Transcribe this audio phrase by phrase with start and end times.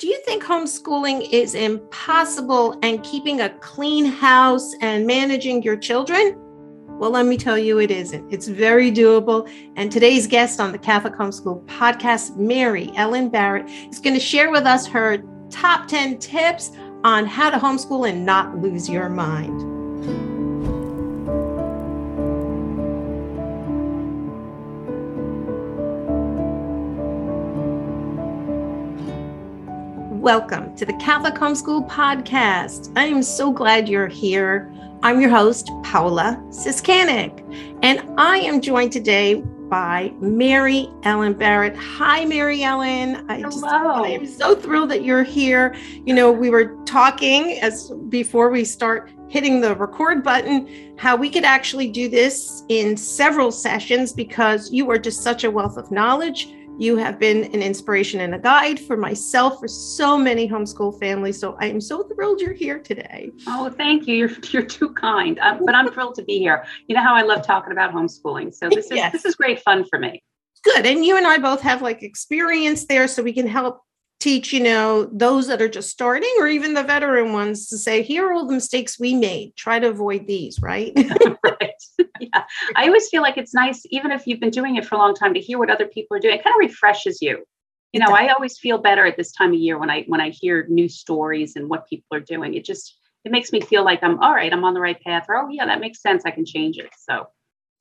[0.00, 6.36] Do you think homeschooling is impossible and keeping a clean house and managing your children?
[6.88, 8.32] Well, let me tell you, it isn't.
[8.32, 9.46] It's very doable.
[9.76, 14.50] And today's guest on the Catholic Homeschool podcast, Mary Ellen Barrett, is going to share
[14.50, 16.70] with us her top 10 tips
[17.04, 19.79] on how to homeschool and not lose your mind.
[30.30, 32.92] Welcome to the Catholic Homeschool Podcast.
[32.96, 34.72] I am so glad you're here.
[35.02, 37.42] I'm your host, Paola Siskanik,
[37.82, 41.76] and I am joined today by Mary Ellen Barrett.
[41.76, 43.28] Hi, Mary Ellen.
[43.28, 43.50] I Hello.
[43.50, 45.74] Just, I am so thrilled that you're here.
[46.06, 51.28] You know, we were talking as before we start hitting the record button how we
[51.28, 55.90] could actually do this in several sessions because you are just such a wealth of
[55.90, 60.98] knowledge you have been an inspiration and a guide for myself, for so many homeschool
[60.98, 61.38] families.
[61.38, 63.30] So I am so thrilled you're here today.
[63.46, 64.16] Oh, thank you.
[64.16, 65.38] You're, you're too kind.
[65.40, 66.64] Um, but I'm thrilled to be here.
[66.88, 68.54] You know how I love talking about homeschooling.
[68.54, 69.12] So this is yes.
[69.12, 70.22] this is great fun for me.
[70.64, 70.86] Good.
[70.86, 73.82] And you and I both have like experience there, so we can help
[74.20, 78.02] teach you know those that are just starting or even the veteran ones to say
[78.02, 79.56] here are all the mistakes we made.
[79.56, 80.92] Try to avoid these right?
[81.42, 82.06] Right.
[82.20, 82.44] Yeah.
[82.76, 85.14] I always feel like it's nice even if you've been doing it for a long
[85.14, 86.34] time to hear what other people are doing.
[86.34, 87.44] It kind of refreshes you.
[87.92, 90.30] You know i always feel better at this time of year when i when i
[90.30, 92.54] hear new stories and what people are doing.
[92.54, 95.26] It just it makes me feel like i'm all right i'm on the right path
[95.28, 96.24] or oh yeah that makes sense.
[96.24, 96.90] I can change it.
[96.98, 97.26] So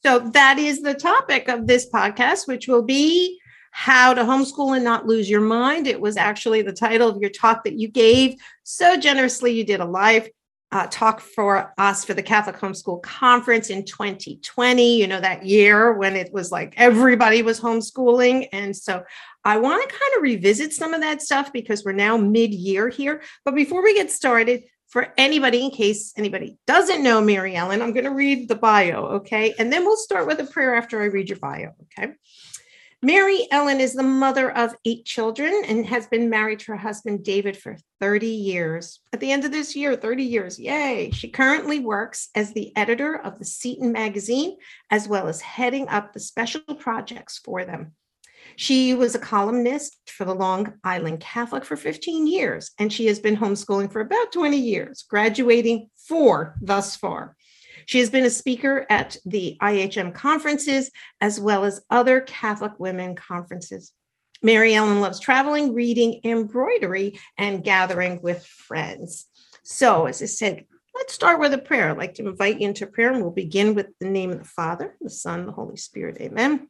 [0.03, 3.39] so that is the topic of this podcast which will be
[3.71, 5.87] how to homeschool and not lose your mind.
[5.87, 9.51] It was actually the title of your talk that you gave so generously.
[9.51, 10.29] You did a live
[10.71, 15.93] uh, talk for us for the Catholic Homeschool Conference in 2020, you know, that year
[15.93, 18.47] when it was like everybody was homeschooling.
[18.51, 19.03] And so
[19.43, 22.87] I want to kind of revisit some of that stuff because we're now mid year
[22.89, 23.23] here.
[23.45, 27.93] But before we get started, for anybody, in case anybody doesn't know Mary Ellen, I'm
[27.93, 29.53] going to read the bio, okay?
[29.59, 32.13] And then we'll start with a prayer after I read your bio, okay?
[33.01, 37.23] Mary Ellen is the mother of eight children and has been married to her husband
[37.23, 38.99] David for 30 years.
[39.13, 41.09] At the end of this year, 30 years, yay.
[41.11, 44.57] She currently works as the editor of the Seton magazine,
[44.91, 47.93] as well as heading up the special projects for them.
[48.57, 53.19] She was a columnist for the Long Island Catholic for 15 years, and she has
[53.19, 57.37] been homeschooling for about 20 years, graduating four thus far.
[57.89, 60.91] She has been a speaker at the IHM conferences
[61.21, 63.93] as well as other Catholic women conferences.
[64.43, 69.25] Mary Ellen loves traveling, reading, embroidery, and gathering with friends.
[69.63, 71.89] So, as I said, let's start with a prayer.
[71.89, 74.45] I'd like to invite you into prayer, and we'll begin with the name of the
[74.45, 76.21] Father, the Son, the Holy Spirit.
[76.21, 76.69] Amen.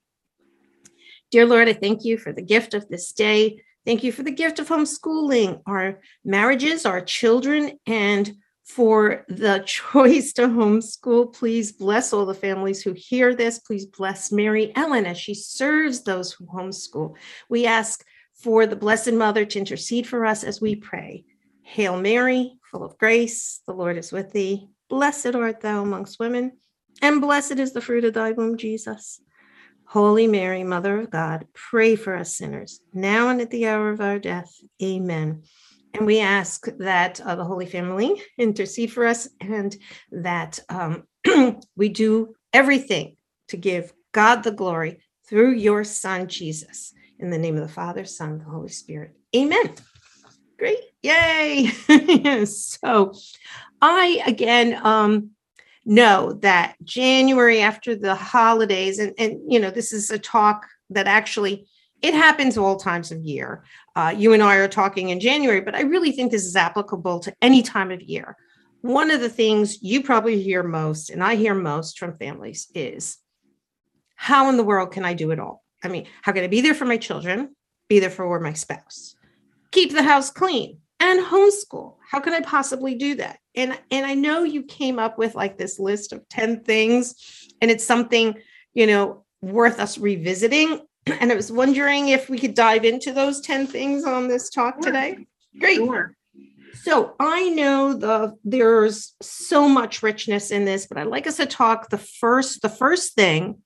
[1.32, 3.62] Dear Lord, I thank you for the gift of this day.
[3.86, 8.38] Thank you for the gift of homeschooling, our marriages, our children, and
[8.70, 11.34] for the choice to homeschool.
[11.34, 13.60] Please bless all the families who hear this.
[13.60, 17.16] Please bless Mary Ellen as she serves those who homeschool.
[17.50, 21.26] We ask for the Blessed Mother to intercede for us as we pray.
[21.64, 24.70] Hail Mary, full of grace, the Lord is with thee.
[24.88, 26.54] Blessed art thou amongst women,
[27.02, 29.22] and blessed is the fruit of thy womb, Jesus.
[29.86, 34.02] Holy Mary, Mother of God, pray for us sinners, now and at the hour of
[34.02, 34.52] our death.
[34.82, 35.44] Amen.
[35.94, 39.76] And we ask that uh, the Holy Family intercede for us and
[40.12, 41.04] that um,
[41.76, 43.16] we do everything
[43.50, 46.94] to give God the glory through your Son, Jesus.
[47.20, 49.16] In the name of the Father, Son, and the Holy Spirit.
[49.36, 49.76] Amen.
[50.58, 50.80] Great.
[51.02, 51.68] Yay.
[52.46, 53.14] so
[53.82, 55.32] I, again, um,
[55.86, 61.08] know that January after the holidays, and, and, you know, this is a talk that
[61.08, 61.68] actually
[62.02, 63.64] it happens all times of year.
[63.96, 67.20] Uh, you and I are talking in January, but I really think this is applicable
[67.22, 68.38] to any time of year.
[68.82, 73.18] One of the things you probably hear most, and I hear most from families, is
[74.16, 75.64] how in the world can I do it all?
[75.84, 77.56] I mean, how can I be there for my children,
[77.90, 79.16] be there for my spouse,
[79.72, 81.96] keep the house clean, and homeschool?
[82.10, 83.40] How can I possibly do that?
[83.56, 87.16] And and I know you came up with like this list of 10 things,
[87.62, 88.36] and it's something,
[88.74, 93.42] you know, worth us revisiting and I was wondering if we could dive into those
[93.42, 94.92] 10 things on this talk sure.
[94.92, 95.28] today.
[95.60, 95.78] Great.
[95.78, 96.16] Sure.
[96.84, 101.46] So I know the there's so much richness in this, but I'd like us to
[101.46, 103.62] talk the first the first thing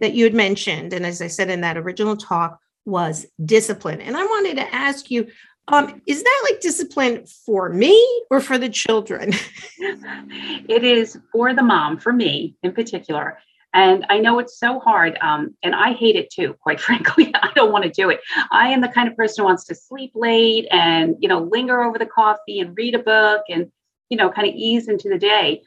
[0.00, 4.00] that you had mentioned, and as I said in that original talk, was discipline.
[4.00, 5.28] And I wanted to ask you,
[5.68, 9.32] um, is that like discipline for me or for the children?
[9.78, 13.38] it is for the mom, for me in particular.
[13.76, 15.18] And I know it's so hard.
[15.20, 17.30] Um, and I hate it too, quite frankly.
[17.34, 18.20] I don't want to do it.
[18.50, 21.82] I am the kind of person who wants to sleep late and, you know, linger
[21.82, 23.70] over the coffee and read a book and,
[24.08, 25.62] you know, kind of ease into the day.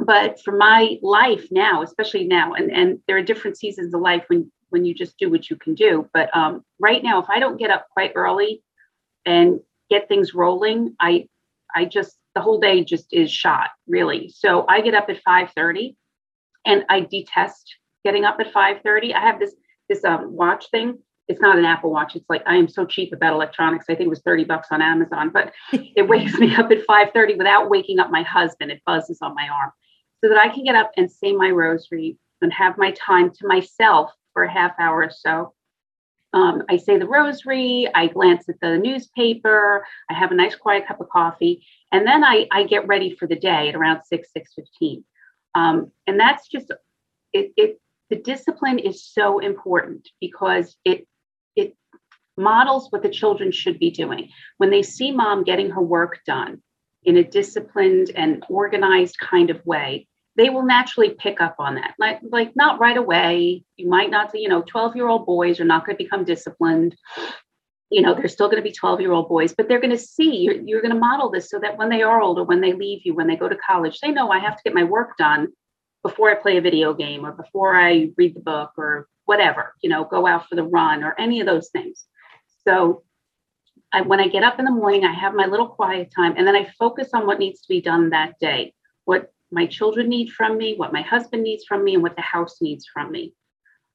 [0.00, 4.24] But for my life now, especially now, and, and there are different seasons of life
[4.26, 6.08] when when you just do what you can do.
[6.14, 8.62] But um, right now, if I don't get up quite early
[9.26, 9.60] and
[9.90, 11.28] get things rolling, I
[11.76, 14.32] I just the whole day just is shot really.
[14.34, 15.96] So I get up at 5:30
[16.66, 19.14] and I detest getting up at 5:30.
[19.14, 19.54] I have this
[19.88, 20.98] this um, watch thing.
[21.28, 22.16] It's not an Apple Watch.
[22.16, 23.86] It's like I am so cheap about electronics.
[23.88, 27.38] I think it was 30 bucks on Amazon, but it wakes me up at 5:30
[27.38, 28.70] without waking up my husband.
[28.70, 29.72] It buzzes on my arm
[30.22, 33.46] so that I can get up and say my rosary and have my time to
[33.46, 35.54] myself for a half hour or so.
[36.32, 40.86] Um, I say the rosary, I glance at the newspaper, I have a nice quiet
[40.86, 44.28] cup of coffee, and then I, I get ready for the day at around 6,
[44.36, 45.02] 6.15.
[45.54, 46.70] Um, and that's just,
[47.32, 51.06] it, it, the discipline is so important because it,
[51.56, 51.76] it
[52.36, 54.30] models what the children should be doing.
[54.58, 56.62] When they see mom getting her work done
[57.04, 61.94] in a disciplined and organized kind of way, they will naturally pick up on that.
[61.98, 63.64] Like, like not right away.
[63.76, 66.96] You might not, you know, 12 year old boys are not going to become disciplined.
[67.90, 69.98] You know, they're still going to be 12 year old boys, but they're going to
[69.98, 72.72] see you're, you're going to model this so that when they are older, when they
[72.72, 75.16] leave you, when they go to college, they know I have to get my work
[75.18, 75.48] done
[76.02, 79.90] before I play a video game or before I read the book or whatever, you
[79.90, 82.06] know, go out for the run or any of those things.
[82.66, 83.02] So
[83.92, 86.46] I, when I get up in the morning, I have my little quiet time and
[86.46, 88.72] then I focus on what needs to be done that day.
[89.04, 92.22] What my children need from me, what my husband needs from me, and what the
[92.22, 93.34] house needs from me.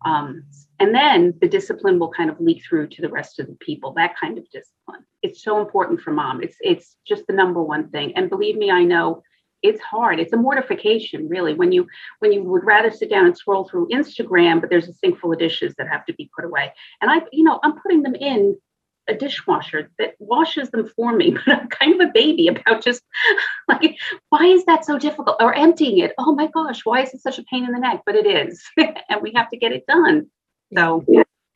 [0.03, 0.43] Um,
[0.79, 3.93] and then the discipline will kind of leak through to the rest of the people.
[3.93, 5.05] That kind of discipline.
[5.21, 6.43] It's so important for mom.
[6.43, 8.13] It's it's just the number one thing.
[8.15, 9.23] And believe me, I know
[9.63, 10.19] it's hard.
[10.19, 11.87] It's a mortification, really, when you
[12.19, 15.33] when you would rather sit down and scroll through Instagram, but there's a sink full
[15.33, 16.71] of dishes that have to be put away.
[17.01, 18.57] And I, you know, I'm putting them in
[19.07, 23.01] a dishwasher that washes them for me, but I'm kind of a baby about just
[23.67, 23.97] like,
[24.29, 25.37] why is that so difficult?
[25.39, 26.13] Or emptying it.
[26.17, 28.01] Oh my gosh, why is it such a pain in the neck?
[28.05, 28.63] But it is.
[28.77, 30.27] and we have to get it done.
[30.75, 31.05] So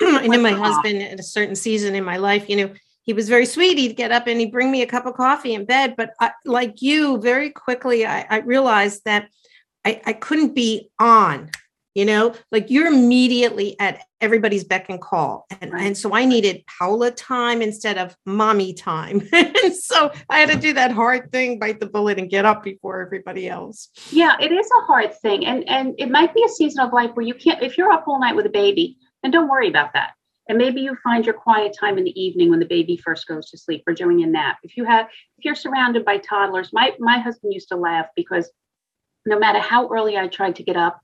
[0.01, 2.73] I know my husband at a certain season in my life, you know,
[3.03, 3.77] he was very sweet.
[3.77, 5.95] He'd get up and he'd bring me a cup of coffee in bed.
[5.97, 9.29] But I, like you, very quickly, I, I realized that
[9.83, 11.49] I, I couldn't be on
[11.95, 15.45] you know like you're immediately at everybody's beck and call.
[15.61, 15.85] And, right.
[15.85, 19.27] and so i needed Paola time instead of mommy time.
[19.33, 22.63] And so i had to do that hard thing bite the bullet and get up
[22.63, 23.89] before everybody else.
[24.11, 25.45] Yeah it is a hard thing.
[25.45, 28.07] And and it might be a season of life where you can't if you're up
[28.07, 30.11] all night with a baby then don't worry about that.
[30.47, 33.51] And maybe you find your quiet time in the evening when the baby first goes
[33.51, 34.57] to sleep or during a nap.
[34.63, 35.07] If you have
[35.37, 38.51] if you're surrounded by toddlers my my husband used to laugh because
[39.25, 41.01] no matter how early i tried to get up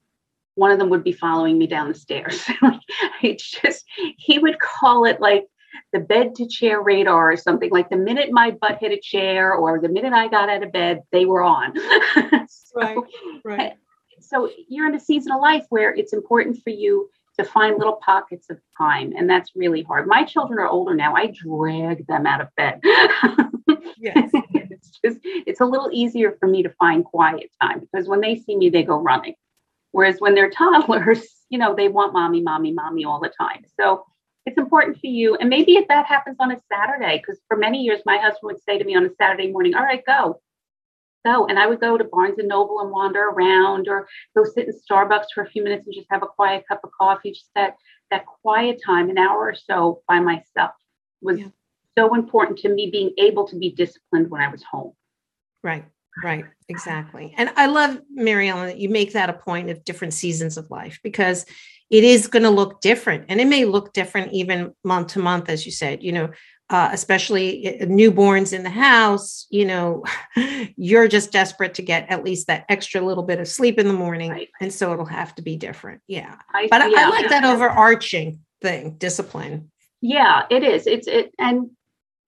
[0.56, 2.44] one of them would be following me down the stairs.
[3.22, 3.86] it's just,
[4.18, 5.46] he would call it like
[5.94, 7.70] the bed to chair radar or something.
[7.70, 10.72] Like the minute my butt hit a chair or the minute I got out of
[10.72, 11.74] bed, they were on.
[12.48, 12.98] so, right,
[13.44, 13.74] right.
[14.22, 18.00] So you're in a season of life where it's important for you to find little
[18.04, 19.14] pockets of time.
[19.16, 20.08] And that's really hard.
[20.08, 21.14] My children are older now.
[21.14, 22.80] I drag them out of bed.
[24.00, 24.32] yes.
[24.54, 28.38] it's just, it's a little easier for me to find quiet time because when they
[28.38, 29.36] see me, they go running.
[29.96, 33.64] Whereas when they're toddlers, you know, they want mommy, mommy, mommy all the time.
[33.80, 34.04] So
[34.46, 35.36] it's important for you.
[35.38, 38.62] And maybe if that happens on a Saturday, because for many years, my husband would
[38.62, 40.42] say to me on a Saturday morning, all right, go,
[41.26, 41.48] go.
[41.48, 44.06] And I would go to Barnes and Noble and wander around or
[44.36, 46.92] go sit in Starbucks for a few minutes and just have a quiet cup of
[46.92, 47.78] coffee, just that,
[48.12, 50.72] that quiet time, an hour or so by myself
[51.22, 51.48] was yeah.
[51.98, 54.92] so important to me being able to be disciplined when I was home.
[55.64, 55.86] Right.
[56.24, 57.34] Right, exactly.
[57.38, 60.70] And I love, Mary Ellen, that you make that a point of different seasons of
[60.72, 61.46] life because
[61.90, 63.26] it is going to look different.
[63.30, 66.30] And it may look different even month to month, as you said, you know,
[66.70, 70.04] uh, especially newborns in the house, you know,
[70.76, 73.94] you're just desperate to get at least that extra little bit of sleep in the
[73.94, 74.32] morning.
[74.32, 74.50] Right.
[74.60, 76.02] And so it'll have to be different.
[76.08, 76.36] Yeah.
[76.54, 76.98] I, but yeah.
[76.98, 79.72] I, I like that overarching thing, discipline.
[80.02, 80.88] Yeah, it is.
[80.88, 81.70] It's it and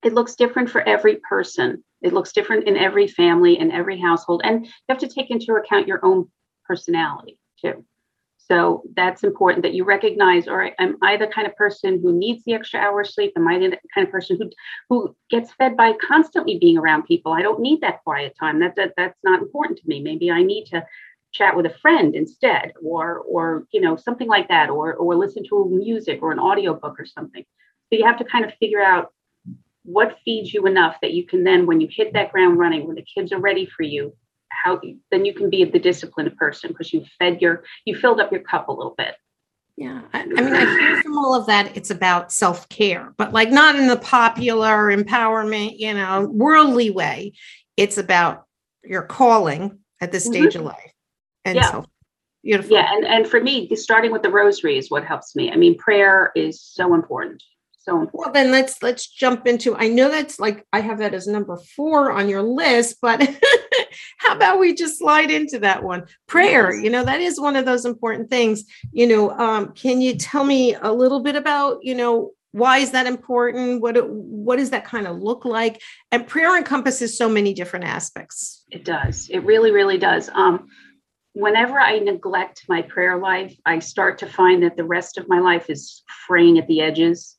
[0.04, 1.84] it looks different for every person.
[2.02, 4.42] It looks different in every family and every household.
[4.44, 6.30] And you have to take into account your own
[6.66, 7.86] personality too.
[8.38, 12.44] So that's important that you recognize, right, am I the kind of person who needs
[12.46, 13.34] the extra hour of sleep?
[13.36, 14.50] Am I the kind of person who
[14.90, 17.34] who gets fed by constantly being around people?
[17.34, 18.60] I don't need that quiet time.
[18.60, 20.02] That, that that's not important to me.
[20.02, 20.86] Maybe I need to
[21.34, 25.44] chat with a friend instead, or or you know, something like that, or or listen
[25.50, 27.44] to music or an audiobook or something.
[27.90, 29.12] So you have to kind of figure out
[29.88, 32.98] what feeds you enough that you can then, when you hit that ground running, when
[32.98, 34.14] the kids are ready for you,
[34.50, 38.32] how then you can be the disciplined person because you fed your you filled up
[38.32, 39.16] your cup a little bit.
[39.76, 43.52] Yeah I, I mean i hear from all of that it's about self-care but like
[43.52, 47.34] not in the popular empowerment you know worldly way.
[47.76, 48.46] It's about
[48.84, 50.60] your calling at this stage mm-hmm.
[50.60, 50.92] of life
[51.46, 51.72] and yeah.
[51.72, 51.86] so
[52.44, 52.74] beautiful.
[52.74, 55.52] Yeah and, and for me starting with the rosary is what helps me.
[55.52, 57.44] I mean prayer is so important
[57.88, 58.10] so.
[58.14, 59.76] Well, then let's let's jump into.
[59.76, 63.22] I know that's like I have that as number four on your list, but
[64.18, 66.06] how about we just slide into that one?
[66.28, 66.74] Prayer.
[66.74, 68.66] You know that is one of those important things.
[68.92, 72.92] You know, um, can you tell me a little bit about you know why is
[72.92, 73.82] that important?
[73.82, 75.82] What what does that kind of look like?
[76.12, 78.64] And prayer encompasses so many different aspects.
[78.70, 79.30] It does.
[79.30, 80.30] It really, really does.
[80.34, 80.68] Um,
[81.34, 85.40] whenever I neglect my prayer life, I start to find that the rest of my
[85.40, 87.38] life is fraying at the edges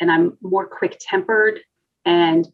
[0.00, 1.60] and I'm more quick tempered
[2.04, 2.46] and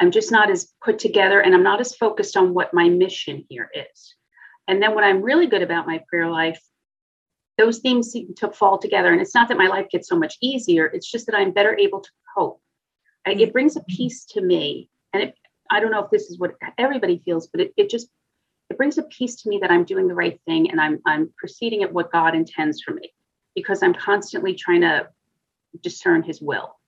[0.00, 3.44] I'm just not as put together and I'm not as focused on what my mission
[3.48, 4.14] here is.
[4.68, 6.60] And then when I'm really good about my prayer life,
[7.58, 9.12] those themes seem to fall together.
[9.12, 11.76] And it's not that my life gets so much easier, it's just that I'm better
[11.76, 12.60] able to cope.
[13.26, 13.40] Mm-hmm.
[13.40, 14.88] It brings a peace to me.
[15.12, 15.34] And it,
[15.70, 18.08] I don't know if this is what everybody feels, but it, it just
[18.70, 21.32] it brings a peace to me that I'm doing the right thing and I'm I'm
[21.36, 23.12] proceeding at what God intends for me
[23.54, 25.08] because I'm constantly trying to
[25.80, 26.78] discern his will.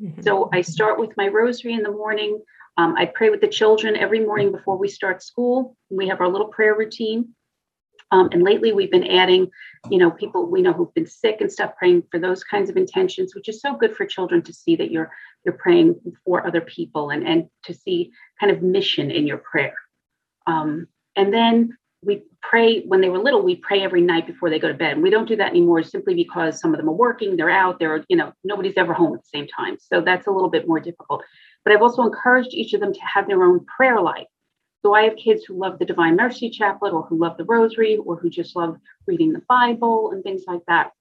[0.00, 0.22] Mm-hmm.
[0.22, 2.42] So I start with my rosary in the morning.
[2.76, 5.76] Um, I pray with the children every morning before we start school.
[5.90, 7.34] We have our little prayer routine.
[8.12, 9.50] Um, and lately we've been adding,
[9.90, 12.76] you know, people we know who've been sick and stuff, praying for those kinds of
[12.76, 15.10] intentions, which is so good for children to see that you're
[15.44, 19.74] you're praying for other people and and to see kind of mission in your prayer.
[20.46, 24.58] Um, and then we pray when they were little we pray every night before they
[24.58, 24.92] go to bed.
[24.92, 27.78] And we don't do that anymore simply because some of them are working they're out
[27.78, 29.76] they're you know nobody's ever home at the same time.
[29.80, 31.22] So that's a little bit more difficult.
[31.64, 34.28] But i've also encouraged each of them to have their own prayer life.
[34.82, 37.96] So i have kids who love the divine mercy chaplet or who love the rosary
[37.96, 40.92] or who just love reading the bible and things like that.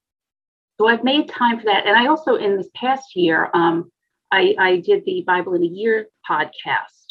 [0.79, 1.85] So i've made time for that.
[1.85, 3.91] And i also in this past year um,
[4.31, 7.04] I, I did the bible in a year podcast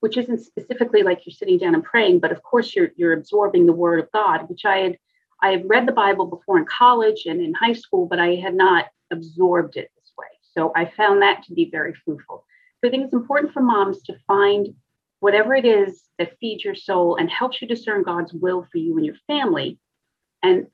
[0.00, 3.66] which isn't specifically like you're sitting down and praying, but of course you're you're absorbing
[3.66, 4.98] the word of God, which I had
[5.42, 8.54] I had read the Bible before in college and in high school, but I had
[8.54, 10.26] not absorbed it this way.
[10.54, 12.44] So I found that to be very fruitful.
[12.80, 14.74] So I think it's important for moms to find
[15.20, 18.96] whatever it is that feeds your soul and helps you discern God's will for you
[18.96, 19.78] and your family
[20.42, 20.66] and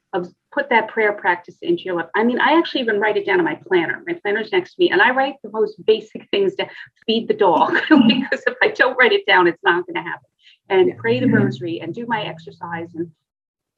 [0.56, 2.06] put that prayer practice into your life.
[2.14, 4.02] I mean, I actually even write it down in my planner.
[4.06, 6.66] My planner's next to me, and I write the most basic things to
[7.06, 10.28] feed the dog because if I don't write it down, it's not going to happen.
[10.68, 10.94] And yeah.
[10.98, 13.10] pray the rosary and do my exercise and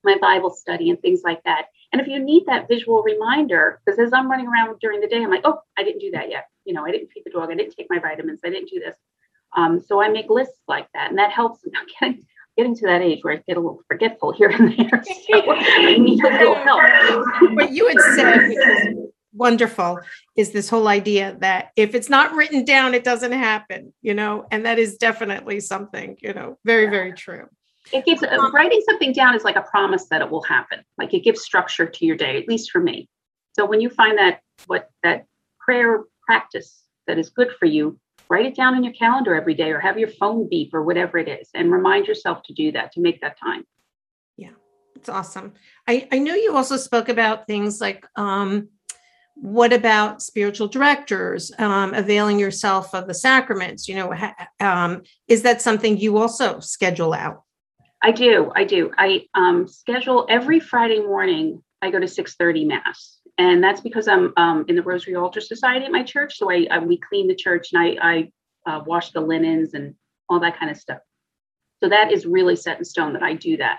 [0.05, 1.67] my Bible study and things like that.
[1.93, 5.23] And if you need that visual reminder, because as I'm running around during the day,
[5.23, 6.47] I'm like, oh, I didn't do that yet.
[6.65, 7.51] You know, I didn't feed the dog.
[7.51, 8.41] I didn't take my vitamins.
[8.45, 8.97] I didn't do this.
[9.57, 11.65] Um, so I make lists like that, and that helps.
[12.01, 12.25] Getting,
[12.59, 15.03] getting to that age where I get a little forgetful here and there.
[15.31, 16.83] So I need a little help.
[17.55, 18.97] what you had said, which is
[19.33, 20.01] wonderful,
[20.37, 24.47] is this whole idea that if it's not written down, it doesn't happen, you know,
[24.51, 27.47] and that is definitely something, you know, very, very true.
[27.93, 30.81] It gives uh, writing something down is like a promise that it will happen.
[30.99, 33.09] Like it gives structure to your day, at least for me.
[33.53, 35.27] So when you find that what that
[35.61, 37.99] prayer practice that is good for you,
[38.31, 41.19] write it down in your calendar every day or have your phone beep or whatever
[41.19, 43.65] it is and remind yourself to do that to make that time.
[44.37, 44.51] Yeah
[44.99, 45.55] it's awesome.
[45.87, 48.69] I i know you also spoke about things like um
[49.35, 55.43] what about spiritual directors um, availing yourself of the sacraments you know ha, um, is
[55.43, 57.45] that something you also schedule out?
[58.03, 58.91] I do i do.
[58.99, 64.33] I um, schedule every friday morning i go to 6.30 mass and that's because I'm
[64.37, 66.37] um, in the Rosary Altar Society at my church.
[66.37, 67.97] So I, I we clean the church and I,
[68.67, 69.95] I uh, wash the linens and
[70.29, 70.99] all that kind of stuff.
[71.81, 73.79] So that is really set in stone that I do that.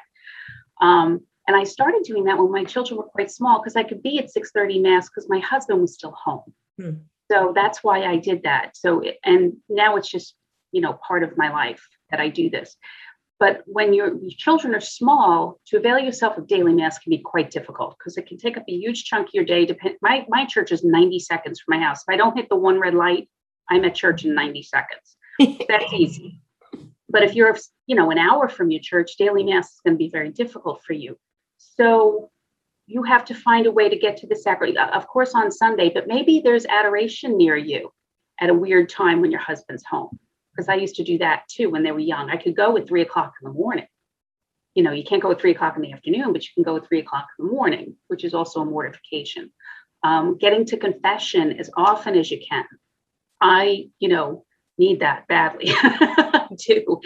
[0.82, 4.02] Um, and I started doing that when my children were quite small because I could
[4.02, 6.54] be at 6:30 mass because my husband was still home.
[6.80, 6.92] Hmm.
[7.30, 8.78] So that's why I did that.
[8.78, 10.36] So and now it's just
[10.72, 12.78] you know part of my life that I do this.
[13.40, 17.20] But when your, your children are small, to avail yourself of daily mass can be
[17.20, 19.66] quite difficult because it can take up a huge chunk of your day.
[19.66, 22.02] Depend, my, my church is 90 seconds from my house.
[22.02, 23.30] If I don't hit the one red light,
[23.70, 25.18] I'm at church in 90 seconds.
[25.70, 26.42] That's easy.
[27.08, 29.98] But if you're, you know, an hour from your church, daily mass is going to
[29.98, 31.18] be very difficult for you.
[31.58, 32.30] So
[32.88, 35.50] you have to find a way to get to the sacrament, uh, of course, on
[35.50, 37.92] Sunday, but maybe there's adoration near you
[38.42, 40.20] at a weird time when your husband's home
[40.60, 42.30] because I used to do that too when they were young.
[42.30, 43.88] I could go at three o'clock in the morning.
[44.76, 46.76] You know, you can't go at three o'clock in the afternoon, but you can go
[46.76, 49.52] at three o'clock in the morning, which is also a mortification.
[50.04, 52.66] Um, getting to confession as often as you can.
[53.40, 54.44] I, you know,
[54.78, 55.68] need that badly
[56.60, 57.00] too.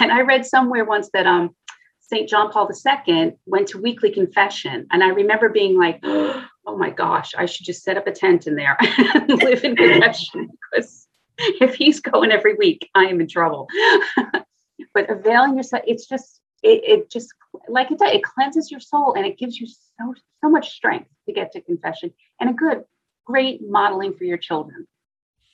[0.00, 1.54] And I read somewhere once that um
[2.00, 2.28] St.
[2.28, 4.86] John Paul II went to weekly confession.
[4.90, 8.48] And I remember being like, oh my gosh, I should just set up a tent
[8.48, 11.05] in there and live in confession because
[11.60, 13.68] if he's going every week, I am in trouble.
[14.94, 17.32] but availing yourself, it's just, it, it just,
[17.68, 21.08] like it does, it cleanses your soul and it gives you so, so much strength
[21.26, 22.84] to get to confession and a good,
[23.24, 24.86] great modeling for your children.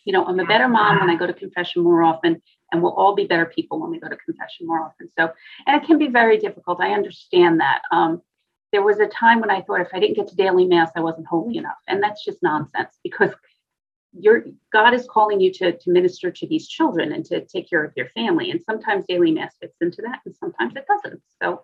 [0.05, 2.95] You know, I'm a better mom when I go to confession more often and we'll
[2.95, 5.09] all be better people when we go to confession more often.
[5.17, 5.31] So,
[5.67, 6.81] and it can be very difficult.
[6.81, 7.83] I understand that.
[7.93, 8.23] Um,
[8.73, 11.01] there was a time when I thought if I didn't get to daily mass, I
[11.01, 13.31] wasn't holy enough, and that's just nonsense because
[14.19, 17.85] your God is calling you to to minister to these children and to take care
[17.85, 21.23] of your family, and sometimes daily mass fits into that, and sometimes it doesn't.
[21.41, 21.63] So,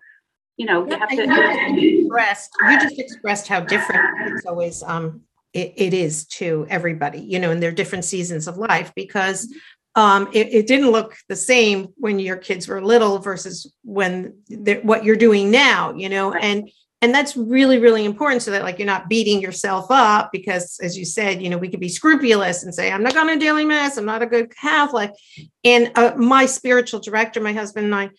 [0.57, 1.81] you know, you have to.
[1.81, 7.21] You expressed, you just expressed how different it's always um it, it is to everybody,
[7.21, 9.53] you know, in their different seasons of life because
[9.95, 14.35] um, it, it, didn't look the same when your kids were little versus when
[14.83, 16.45] what you're doing now, you know, right.
[16.45, 16.71] and
[17.03, 20.97] and that's really really important so that like you're not beating yourself up because as
[20.97, 23.65] you said you know we could be scrupulous and say i'm not going to daily
[23.65, 25.13] mass i'm not a good catholic
[25.65, 28.11] and uh, my spiritual director my husband and i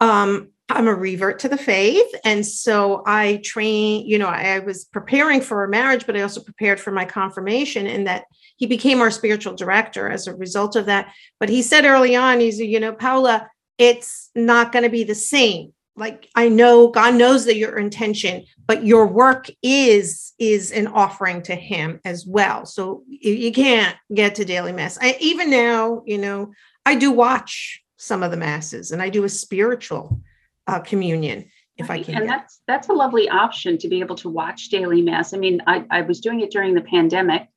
[0.00, 4.84] um, i'm a revert to the faith and so i train you know I, was
[4.84, 8.24] preparing for a marriage but i also prepared for my confirmation and that
[8.62, 11.12] he became our spiritual director as a result of that.
[11.40, 15.16] But he said early on, he's, you know, Paola, it's not going to be the
[15.16, 15.72] same.
[15.96, 21.42] Like I know God knows that your intention, but your work is is an offering
[21.42, 22.64] to Him as well.
[22.64, 24.98] So you can't get to daily mass.
[25.00, 26.52] I, even now, you know,
[26.86, 30.20] I do watch some of the masses, and I do a spiritual
[30.66, 32.16] uh, communion if I can.
[32.16, 35.34] And that's that's a lovely option to be able to watch daily mass.
[35.34, 37.48] I mean, I, I was doing it during the pandemic,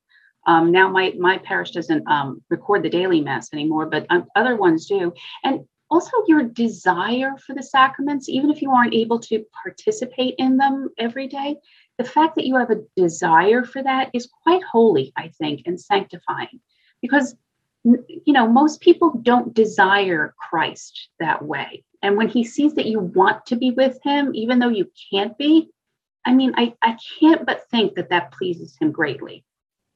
[0.46, 4.56] um, now my my parish doesn't um, record the daily mass anymore, but um, other
[4.56, 5.14] ones do.
[5.44, 10.58] And also your desire for the sacraments, even if you aren't able to participate in
[10.58, 11.58] them every day,
[11.98, 15.80] the fact that you have a desire for that is quite holy, I think, and
[15.80, 16.60] sanctifying.
[17.02, 17.36] Because
[17.84, 23.00] you know most people don't desire Christ that way, and when He sees that you
[23.00, 25.70] want to be with Him, even though you can't be,
[26.26, 29.46] I mean, I, I can't but think that that pleases Him greatly.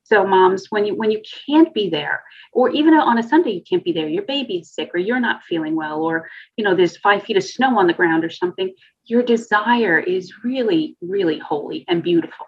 [0.10, 3.62] So moms, when you when you can't be there, or even on a Sunday you
[3.62, 6.76] can't be there, your baby is sick, or you're not feeling well, or you know
[6.76, 8.74] there's five feet of snow on the ground or something,
[9.06, 12.45] your desire is really, really holy and beautiful.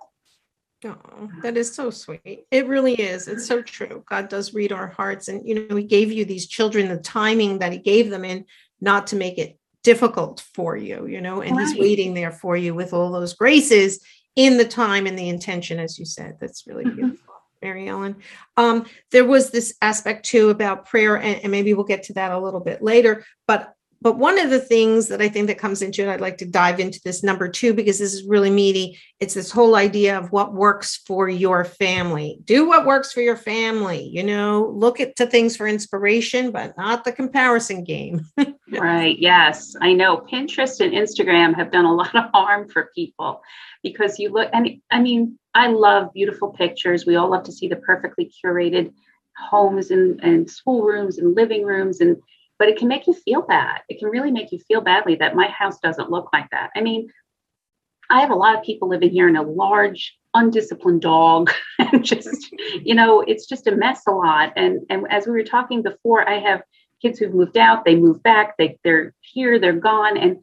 [0.84, 2.46] Oh, that is so sweet.
[2.50, 3.28] It really is.
[3.28, 4.04] It's so true.
[4.10, 5.28] God does read our hearts.
[5.28, 8.46] And, you know, He gave you these children the timing that He gave them in,
[8.80, 11.68] not to make it difficult for you, you know, and right.
[11.68, 14.04] He's waiting there for you with all those graces
[14.36, 16.38] in the time and the intention, as you said.
[16.40, 16.96] That's really mm-hmm.
[16.96, 17.31] beautiful.
[17.62, 18.18] Mary Ellen.
[18.58, 22.32] Um, there was this aspect too about prayer, and, and, maybe we'll get to that
[22.32, 23.26] a little bit later.
[23.48, 26.40] But but one of the things that I think that comes into it, I'd like
[26.40, 29.00] to dive into this number two because this is really meaty.
[29.20, 32.40] It's this whole idea of what works for your family.
[32.44, 34.10] Do what works for your family.
[34.12, 38.26] You know, look at to things for inspiration, but not the comparison game.
[38.72, 39.20] right.
[39.20, 40.18] Yes, I know.
[40.18, 43.44] Pinterest and Instagram have done a lot of harm for people
[43.84, 44.50] because you look.
[44.52, 47.06] and I mean, I love beautiful pictures.
[47.06, 48.94] We all love to see the perfectly curated
[49.38, 52.18] homes and, and schoolrooms and living rooms and
[52.62, 53.82] but it can make you feel bad.
[53.90, 56.70] It can really make you feel badly that my house doesn't look like that.
[56.76, 57.10] I mean,
[58.12, 62.52] I have a lot of people living here in a large, undisciplined dog, and just,
[62.84, 64.54] you know, it's just a mess a lot.
[64.56, 66.62] And and as we were talking before, I have
[67.02, 70.38] kids who've moved out, they move back, they they're here, they're gone, and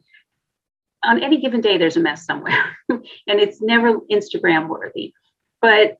[1.05, 5.13] on any given day there's a mess somewhere, and it's never Instagram worthy.
[5.61, 5.99] But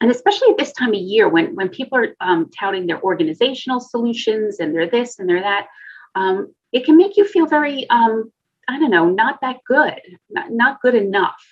[0.00, 3.80] and especially at this time of year when when people are um, touting their organizational
[3.80, 5.66] solutions and they're this and they're that
[6.14, 8.30] um, it can make you feel very um,
[8.68, 11.42] i don't know not that good not, not good enough.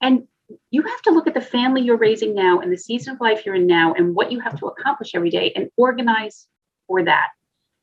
[0.00, 0.26] And
[0.70, 3.44] you have to look at the family you're raising now and the season of life
[3.44, 6.46] you're in now and what you have to accomplish every day and organize
[6.86, 7.30] for that.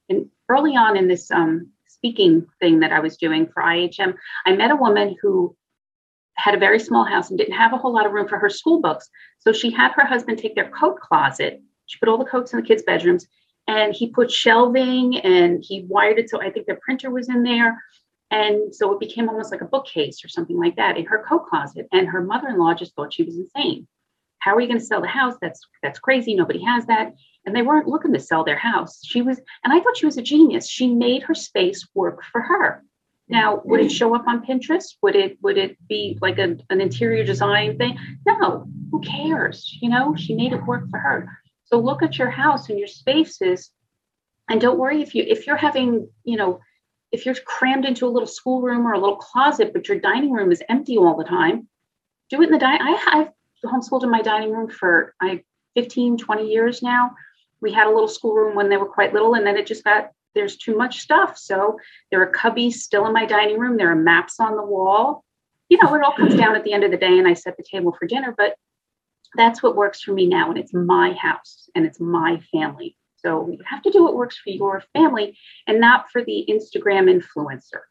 [0.07, 4.13] And early on in this um, speaking thing that i was doing for ihm
[4.45, 5.55] i met a woman who
[6.35, 8.49] had a very small house and didn't have a whole lot of room for her
[8.49, 9.09] school books.
[9.39, 11.61] So she had her husband take their coat closet.
[11.85, 13.27] She put all the coats in the kids' bedrooms
[13.67, 17.43] and he put shelving and he wired it so I think the printer was in
[17.43, 17.81] there.
[18.31, 21.45] And so it became almost like a bookcase or something like that in her coat
[21.47, 21.87] closet.
[21.91, 23.87] And her mother-in-law just thought she was insane.
[24.39, 25.35] How are you going to sell the house?
[25.39, 26.33] That's that's crazy.
[26.33, 27.13] Nobody has that.
[27.45, 28.99] And they weren't looking to sell their house.
[29.05, 30.67] She was, and I thought she was a genius.
[30.67, 32.83] She made her space work for her.
[33.29, 34.95] Now, would it show up on Pinterest?
[35.01, 37.97] Would it would it be like a, an interior design thing?
[38.25, 39.77] No, who cares?
[39.81, 41.29] You know, she made it work for her.
[41.65, 43.71] So look at your house and your spaces
[44.49, 46.59] and don't worry if you if you're having you know
[47.11, 50.51] if you're crammed into a little schoolroom or a little closet but your dining room
[50.51, 51.67] is empty all the time
[52.29, 53.29] do it in the dining I, i've
[53.65, 55.43] homeschooled in my dining room for i
[55.75, 57.11] 15 20 years now
[57.61, 60.11] we had a little schoolroom when they were quite little and then it just got
[60.35, 61.37] there's too much stuff.
[61.37, 61.77] So
[62.11, 63.77] there are cubbies still in my dining room.
[63.77, 65.23] There are maps on the wall.
[65.69, 67.57] You know it all comes down at the end of the day and i set
[67.57, 68.55] the table for dinner but
[69.35, 72.95] that's what works for me now and it's my house and it's my family.
[73.15, 77.09] So you have to do what works for your family and not for the Instagram
[77.09, 77.81] influencer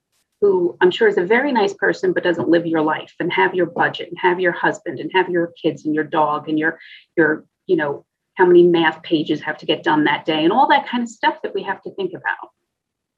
[0.43, 3.55] who I'm sure is a very nice person but doesn't live your life and have
[3.55, 6.79] your budget and have your husband and have your kids and your dog and your
[7.17, 10.69] your you know how many math pages have to get done that day and all
[10.69, 12.51] that kind of stuff that we have to think about.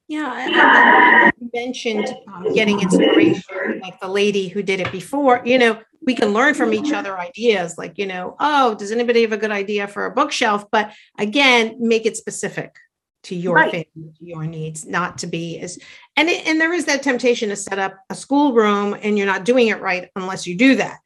[0.07, 5.41] Yeah, you mentioned um, getting inspiration, like the lady who did it before.
[5.43, 9.21] You know, we can learn from each other ideas like you know oh does anybody
[9.21, 12.75] have a good idea for a bookshelf but again make it specific
[13.23, 13.71] to your right.
[13.71, 15.79] family to your needs not to be as
[16.15, 19.45] and it, and there is that temptation to set up a schoolroom and you're not
[19.45, 20.99] doing it right unless you do that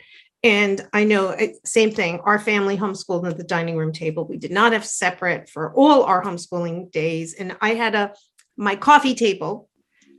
[0.43, 4.25] and i know eh, same thing our family homeschooled at the dining room table.
[4.25, 7.34] We did not have separate for all our homeschooling days.
[7.34, 8.13] And i had a
[8.58, 9.69] my coffee table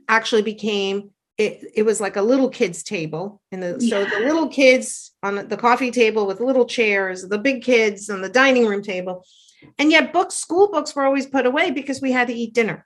[0.07, 3.41] actually became it, it was like a little kids table.
[3.51, 3.89] And the, yeah.
[3.89, 8.21] so the little kids on the coffee table with little chairs the big kids on
[8.21, 9.25] the dining room table.
[9.79, 12.85] And yet books school books were always put away because we had to eat dinner.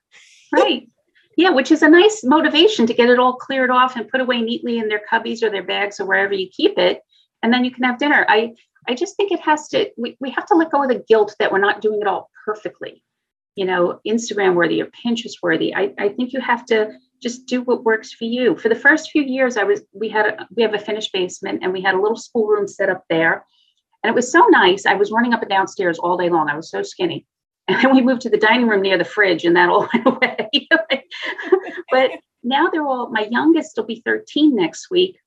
[0.53, 0.87] Right.
[1.35, 4.41] Yeah which is a nice motivation to get it all cleared off and put away
[4.41, 7.01] neatly in their cubbies or their bags or wherever you keep it
[7.45, 8.51] and then you can have dinner i
[8.87, 11.35] i just think it has to we, we have to let go of the guilt
[11.39, 13.03] that we're not doing it all perfectly
[13.55, 17.61] you know instagram worthy or pinterest worthy I, I think you have to just do
[17.61, 18.55] what works for you.
[18.55, 21.63] For the first few years, I was we had a, we have a finished basement
[21.63, 23.45] and we had a little schoolroom set up there,
[24.03, 24.85] and it was so nice.
[24.85, 26.49] I was running up and downstairs all day long.
[26.49, 27.25] I was so skinny,
[27.67, 30.05] and then we moved to the dining room near the fridge, and that all went
[30.05, 30.49] away.
[31.91, 32.11] but
[32.43, 33.09] now they're all.
[33.09, 35.17] My youngest will be 13 next week,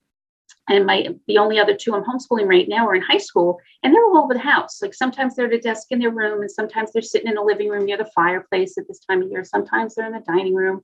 [0.68, 3.94] and my the only other two I'm homeschooling right now are in high school, and
[3.94, 4.80] they're all over the house.
[4.82, 7.42] Like sometimes they're at a desk in their room, and sometimes they're sitting in a
[7.42, 9.44] living room near the fireplace at this time of year.
[9.44, 10.82] Sometimes they're in the dining room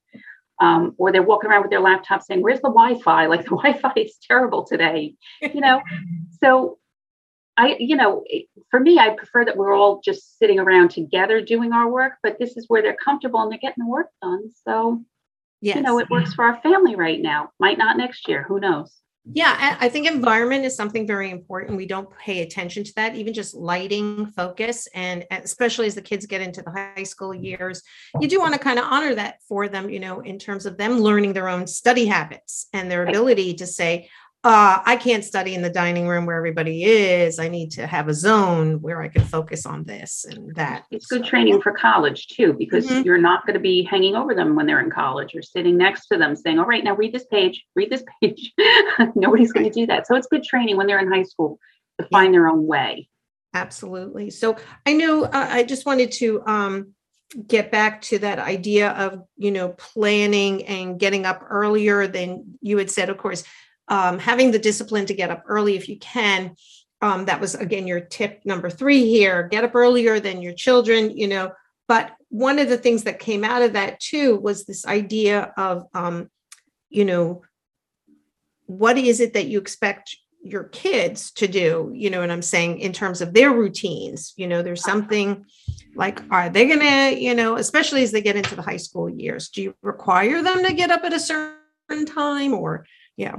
[0.60, 3.92] um, or they're walking around with their laptop saying, "Where's the Wi-Fi?" Like the Wi-Fi
[3.96, 5.82] is terrible today, you know.
[6.42, 6.78] so,
[7.56, 8.24] I, you know,
[8.70, 12.14] for me, I prefer that we're all just sitting around together doing our work.
[12.22, 14.50] But this is where they're comfortable and they're getting the work done.
[14.66, 15.02] So,
[15.60, 15.76] yes.
[15.76, 17.50] you know, it works for our family right now.
[17.58, 18.44] Might not next year.
[18.48, 18.92] Who knows?
[19.32, 21.78] Yeah, I think environment is something very important.
[21.78, 26.26] We don't pay attention to that, even just lighting, focus, and especially as the kids
[26.26, 27.82] get into the high school years,
[28.20, 30.76] you do want to kind of honor that for them, you know, in terms of
[30.76, 34.10] them learning their own study habits and their ability to say,
[34.44, 37.38] uh, I can't study in the dining room where everybody is.
[37.38, 40.84] I need to have a zone where I can focus on this and that.
[40.90, 43.04] It's good so, training for college too, because mm-hmm.
[43.04, 45.32] you're not going to be hanging over them when they're in college.
[45.32, 48.52] You're sitting next to them saying, all right, now read this page, read this page.
[49.14, 50.06] Nobody's going to do that.
[50.06, 51.58] So it's good training when they're in high school
[51.98, 52.40] to find yeah.
[52.40, 53.08] their own way.
[53.54, 54.28] Absolutely.
[54.28, 56.94] So I know uh, I just wanted to um,
[57.46, 62.76] get back to that idea of, you know, planning and getting up earlier than you
[62.76, 63.44] had said, of course,
[63.88, 66.54] um, having the discipline to get up early if you can.
[67.02, 71.16] Um, that was again your tip number three here get up earlier than your children,
[71.16, 71.52] you know.
[71.86, 75.86] But one of the things that came out of that too was this idea of,
[75.92, 76.30] um,
[76.88, 77.42] you know,
[78.66, 82.78] what is it that you expect your kids to do you know what i'm saying
[82.78, 85.44] in terms of their routines you know there's something
[85.96, 89.48] like are they gonna you know especially as they get into the high school years
[89.48, 93.36] do you require them to get up at a certain time or yeah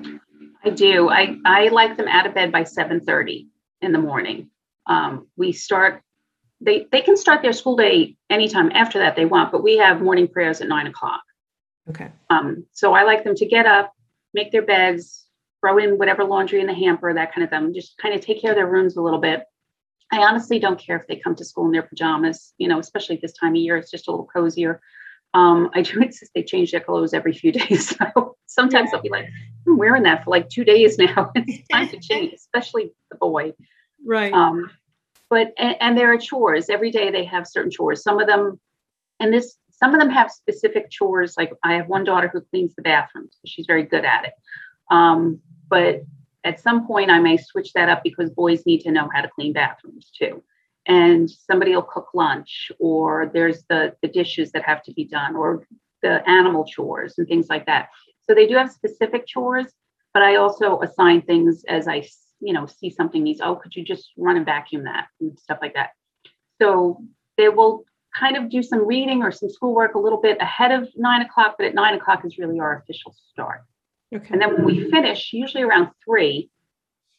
[0.65, 1.09] I do.
[1.09, 3.47] I, I like them out of bed by 7:30
[3.81, 4.49] in the morning.
[4.87, 6.01] Um, we start
[6.61, 10.01] they they can start their school day anytime after that they want, but we have
[10.01, 11.21] morning prayers at nine o'clock.
[11.89, 12.09] Okay.
[12.29, 13.93] Um, so I like them to get up,
[14.33, 15.25] make their beds,
[15.61, 17.73] throw in whatever laundry in the hamper, that kind of thing.
[17.73, 19.43] Just kind of take care of their rooms a little bit.
[20.11, 23.17] I honestly don't care if they come to school in their pajamas, you know, especially
[23.17, 23.77] this time of year.
[23.77, 24.81] It's just a little cozier.
[25.35, 27.95] Um, I do insist they change their clothes every few days.
[27.95, 29.27] So sometimes they'll be like,
[29.67, 31.31] I'm wearing that for like two days now.
[31.35, 33.53] it's time to change, especially the boy.
[34.03, 34.33] Right.
[34.33, 34.71] Um,
[35.29, 37.11] but and, and there are chores every day.
[37.11, 38.01] They have certain chores.
[38.01, 38.59] Some of them,
[39.19, 41.35] and this some of them have specific chores.
[41.37, 43.37] Like I have one daughter who cleans the bathrooms.
[43.45, 44.33] She's very good at it.
[44.89, 46.03] Um, but
[46.45, 49.27] at some point, I may switch that up because boys need to know how to
[49.27, 50.41] clean bathrooms too
[50.87, 55.35] and somebody will cook lunch or there's the the dishes that have to be done
[55.35, 55.65] or
[56.01, 57.89] the animal chores and things like that
[58.21, 59.73] so they do have specific chores
[60.13, 62.05] but i also assign things as i
[62.39, 65.57] you know see something needs oh could you just run and vacuum that and stuff
[65.61, 65.91] like that
[66.61, 67.01] so
[67.37, 67.85] they will
[68.17, 71.55] kind of do some reading or some schoolwork a little bit ahead of nine o'clock,
[71.57, 73.61] but at nine o'clock is really our official start.
[74.13, 74.27] Okay.
[74.31, 76.49] And then when we finish, usually around three,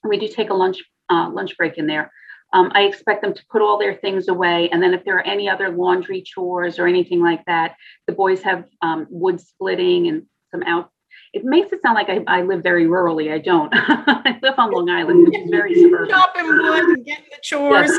[0.03, 2.11] and we do take a lunch uh, lunch break in there.
[2.53, 5.27] Um, I expect them to put all their things away, and then if there are
[5.27, 10.27] any other laundry chores or anything like that, the boys have um, wood splitting and
[10.51, 10.91] some out
[11.33, 13.33] it makes it sound like I, I live very rurally.
[13.33, 13.71] I don't.
[13.75, 16.09] I live on Long Island, which is very suburban.
[16.09, 17.91] Chopping wood and getting the chores,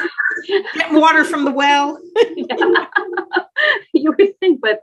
[0.47, 0.65] yes.
[0.73, 1.99] getting water from the well.
[3.93, 4.79] you would think, but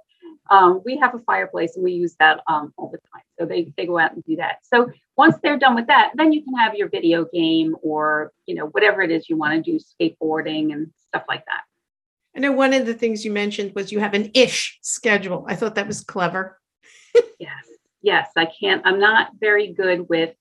[0.51, 3.23] um, we have a fireplace and we use that um, all the time.
[3.39, 4.59] So they, they go out and do that.
[4.63, 8.55] So once they're done with that, then you can have your video game or, you
[8.55, 11.63] know, whatever it is you want to do, skateboarding and stuff like that.
[12.37, 15.45] I know one of the things you mentioned was you have an ish schedule.
[15.49, 16.61] I thought that was clever.
[17.39, 17.65] yes
[18.05, 20.35] yes, I can't, I'm not very good with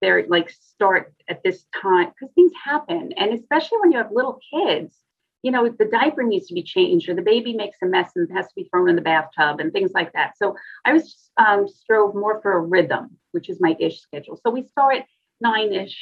[0.00, 3.12] their like start at this time because things happen.
[3.16, 4.96] And especially when you have little kids,
[5.42, 8.30] you know, the diaper needs to be changed or the baby makes a mess and
[8.34, 10.36] has to be thrown in the bathtub and things like that.
[10.38, 14.38] So I was um, strove more for a rhythm, which is my ish schedule.
[14.44, 15.02] So we start
[15.40, 15.98] nine ish,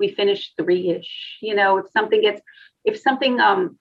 [0.00, 1.38] we finish three ish.
[1.40, 2.42] You know, if something gets,
[2.84, 3.78] if something um,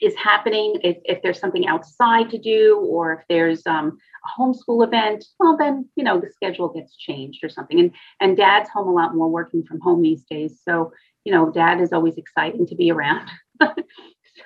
[0.00, 4.86] is happening, if, if there's something outside to do, or if there's um, a homeschool
[4.86, 7.80] event, well, then you know the schedule gets changed or something.
[7.80, 10.60] And and Dad's home a lot more, working from home these days.
[10.62, 10.92] So
[11.24, 13.28] you know, Dad is always exciting to be around.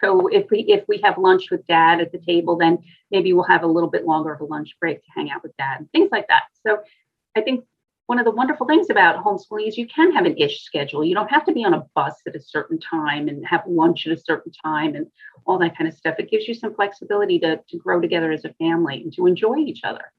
[0.01, 2.79] so if we if we have lunch with Dad at the table, then
[3.11, 5.57] maybe we'll have a little bit longer of a lunch break to hang out with
[5.57, 6.43] Dad, and things like that.
[6.67, 6.79] So
[7.37, 7.65] I think
[8.07, 11.05] one of the wonderful things about homeschooling is you can have an ish schedule.
[11.05, 14.07] You don't have to be on a bus at a certain time and have lunch
[14.07, 15.07] at a certain time and
[15.47, 16.17] all that kind of stuff.
[16.19, 19.57] It gives you some flexibility to, to grow together as a family and to enjoy
[19.57, 20.13] each other.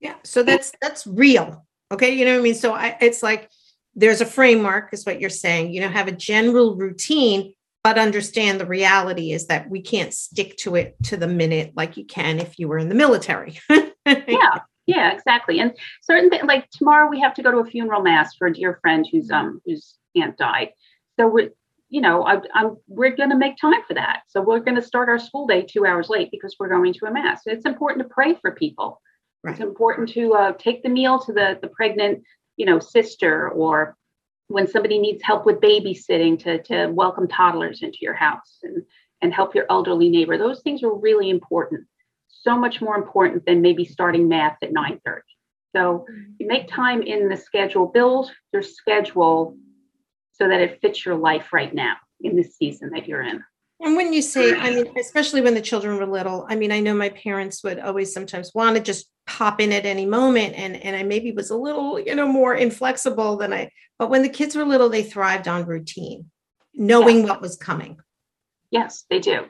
[0.00, 0.14] Yeah.
[0.22, 1.66] So that's that's real.
[1.90, 2.10] Okay.
[2.10, 2.54] You know what I mean?
[2.54, 3.50] So I, it's like
[3.94, 5.72] there's a framework, is what you're saying.
[5.72, 10.56] You know, have a general routine, but understand the reality is that we can't stick
[10.58, 13.58] to it to the minute like you can if you were in the military.
[14.06, 14.60] yeah.
[14.86, 15.60] Yeah, exactly.
[15.60, 18.52] And certain things like tomorrow we have to go to a funeral mass for a
[18.52, 20.70] dear friend whose um whose aunt died.
[21.18, 21.50] So we
[21.90, 24.22] you know, I, am we're going to make time for that.
[24.28, 27.06] So we're going to start our school day two hours late because we're going to
[27.06, 27.42] a mass.
[27.46, 29.02] It's important to pray for people.
[29.42, 29.52] Right.
[29.52, 32.22] It's important to uh, take the meal to the the pregnant,
[32.56, 33.96] you know, sister, or
[34.50, 38.82] when somebody needs help with babysitting, to to welcome toddlers into your house and
[39.22, 40.36] and help your elderly neighbor.
[40.38, 41.86] Those things are really important
[42.28, 45.20] so much more important than maybe starting math at 9:30.
[45.74, 46.32] So mm-hmm.
[46.38, 49.56] you make time in the schedule, build your schedule
[50.32, 53.44] so that it fits your life right now in the season that you're in.
[53.82, 56.80] And when you say, I mean, especially when the children were little, I mean, I
[56.80, 60.54] know my parents would always sometimes want to just pop in at any moment.
[60.56, 64.22] And, and I maybe was a little, you know, more inflexible than I, but when
[64.22, 66.30] the kids were little, they thrived on routine,
[66.74, 67.98] knowing what was coming.
[68.70, 69.46] Yes, they do.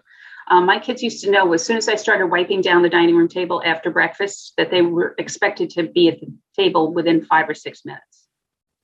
[0.49, 3.17] Um, my kids used to know as soon as I started wiping down the dining
[3.17, 7.49] room table after breakfast that they were expected to be at the table within five
[7.49, 8.27] or six minutes.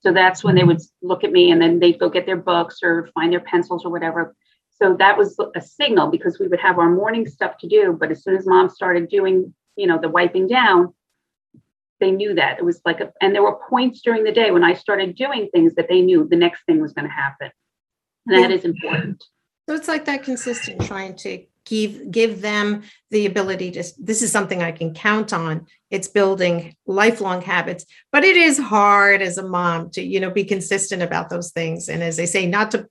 [0.01, 2.79] So that's when they would look at me and then they'd go get their books
[2.83, 4.35] or find their pencils or whatever.
[4.81, 7.97] So that was a signal because we would have our morning stuff to do.
[7.99, 10.95] But as soon as mom started doing, you know, the wiping down,
[12.01, 14.65] they knew that it was like a, and there were points during the day when
[14.65, 17.51] I started doing things that they knew the next thing was going to happen.
[18.27, 19.23] And that is important.
[19.69, 24.33] So it's like that consistent trying to give give them the ability to this is
[24.33, 29.47] something i can count on it's building lifelong habits but it is hard as a
[29.47, 32.89] mom to you know be consistent about those things and as they say not to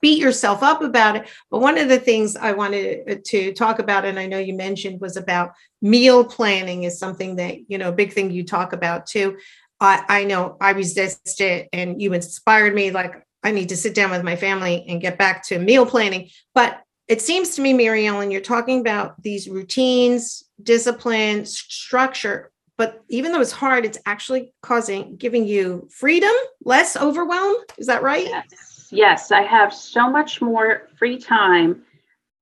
[0.00, 3.78] beat yourself up about it but one of the things i wanted uh, to talk
[3.78, 7.92] about and i know you mentioned was about meal planning is something that you know
[7.92, 9.36] big thing you talk about too
[9.80, 13.94] I, I know i resist it and you inspired me like i need to sit
[13.94, 17.72] down with my family and get back to meal planning but it seems to me,
[17.72, 23.98] Mary Ellen, you're talking about these routines, discipline, structure, but even though it's hard, it's
[24.04, 26.32] actually causing giving you freedom,
[26.64, 27.56] less overwhelm.
[27.78, 28.26] Is that right?
[28.26, 28.44] Yes.
[28.90, 29.30] Yes.
[29.30, 31.82] I have so much more free time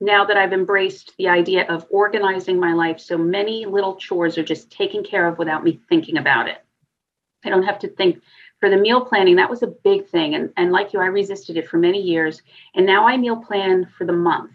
[0.01, 3.01] now that I've embraced the idea of organizing my life.
[3.01, 6.59] So many little chores are just taken care of without me thinking about it.
[7.45, 8.23] I don't have to think
[8.61, 10.35] for the meal planning, that was a big thing.
[10.35, 12.43] And, and like you, I resisted it for many years.
[12.75, 14.53] And now I meal plan for the month.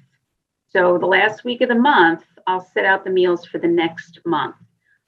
[0.69, 4.19] So the last week of the month, I'll set out the meals for the next
[4.25, 4.55] month.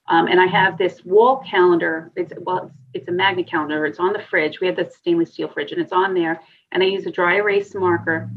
[0.06, 2.12] Um, and I have this wall calendar.
[2.14, 3.86] It's well, it's, it's, a magnet calendar.
[3.86, 4.60] It's on the fridge.
[4.60, 6.40] We have the stainless steel fridge, and it's on there.
[6.74, 8.28] And I use a dry erase marker.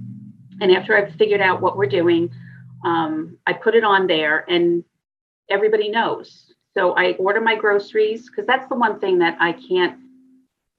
[0.62, 2.32] And after I've figured out what we're doing,
[2.86, 4.84] um, I put it on there, and
[5.50, 6.54] everybody knows.
[6.74, 10.00] So I order my groceries because that's the one thing that I can't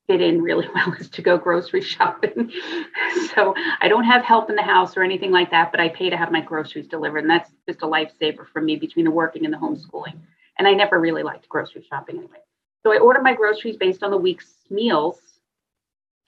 [0.07, 2.51] fit in really well is to go grocery shopping.
[3.35, 6.11] so I don't have help in the house or anything like that, but I pay
[6.11, 7.19] to have my groceries delivered.
[7.19, 10.19] And that's just a lifesaver for me between the working and the homeschooling.
[10.59, 12.39] And I never really liked grocery shopping anyway.
[12.85, 15.19] So I order my groceries based on the week's meals.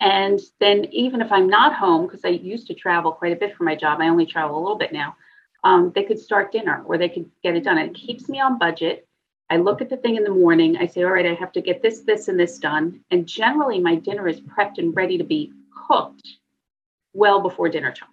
[0.00, 3.56] And then even if I'm not home, because I used to travel quite a bit
[3.56, 5.16] for my job, I only travel a little bit now.
[5.62, 7.76] Um, they could start dinner or they could get it done.
[7.76, 9.06] And it keeps me on budget
[9.50, 10.76] I look at the thing in the morning.
[10.76, 13.00] I say, all right, I have to get this, this, and this done.
[13.10, 15.52] And generally, my dinner is prepped and ready to be
[15.88, 16.26] cooked
[17.12, 18.08] well before dinner time.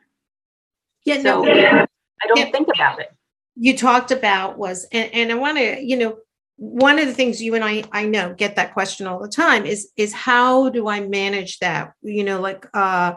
[1.05, 3.13] Yeah, so no, I don't yeah, think about it.
[3.55, 6.17] You talked about was, and, and I want to, you know,
[6.57, 9.65] one of the things you and I I know get that question all the time
[9.65, 11.93] is is how do I manage that?
[12.01, 13.13] You know, like uh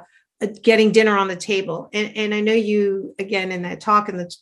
[0.62, 1.88] getting dinner on the table.
[1.92, 4.34] And and I know you again in that talk in the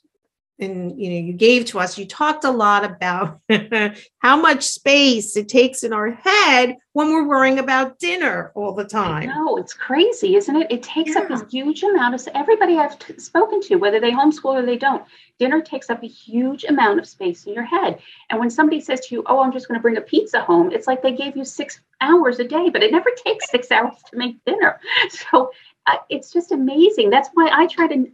[0.61, 3.41] and you know you gave to us you talked a lot about
[4.19, 8.85] how much space it takes in our head when we're worrying about dinner all the
[8.85, 9.29] time.
[9.29, 10.71] No it's crazy isn't it?
[10.71, 11.21] It takes yeah.
[11.21, 14.77] up a huge amount of everybody i've t- spoken to whether they homeschool or they
[14.77, 15.05] don't
[15.39, 18.01] dinner takes up a huge amount of space in your head.
[18.31, 20.73] And when somebody says to you oh i'm just going to bring a pizza home
[20.73, 23.95] it's like they gave you six hours a day but it never takes six hours
[24.11, 24.81] to make dinner.
[25.11, 25.51] So
[25.87, 27.11] uh, it's just amazing.
[27.11, 28.07] That's why i try to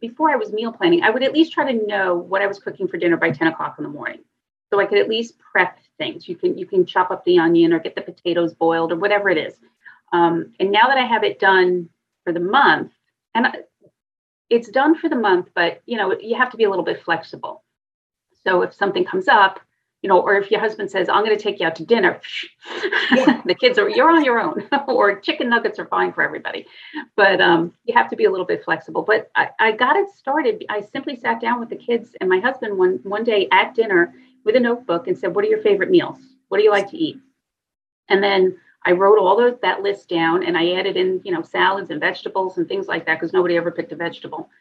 [0.00, 2.58] before I was meal planning, I would at least try to know what I was
[2.58, 4.20] cooking for dinner by 10 o'clock in the morning.
[4.70, 6.28] So I could at least prep things.
[6.28, 9.30] You can you can chop up the onion or get the potatoes boiled or whatever
[9.30, 9.54] it is.
[10.12, 11.88] Um, and now that I have it done
[12.24, 12.92] for the month,
[13.34, 13.46] and
[14.50, 17.02] it's done for the month, but you know you have to be a little bit
[17.02, 17.64] flexible.
[18.44, 19.60] So if something comes up,
[20.02, 22.20] you know, or if your husband says, I'm going to take you out to dinner,
[23.12, 23.42] yeah.
[23.46, 26.66] the kids are, you're on your own, or chicken nuggets are fine for everybody.
[27.16, 29.02] But um, you have to be a little bit flexible.
[29.02, 30.64] But I, I got it started.
[30.68, 34.14] I simply sat down with the kids and my husband one, one day at dinner
[34.44, 36.18] with a notebook and said, What are your favorite meals?
[36.48, 37.18] What do you like to eat?
[38.08, 38.56] And then
[38.86, 42.00] I wrote all those, that list down and I added in, you know, salads and
[42.00, 44.48] vegetables and things like that because nobody ever picked a vegetable.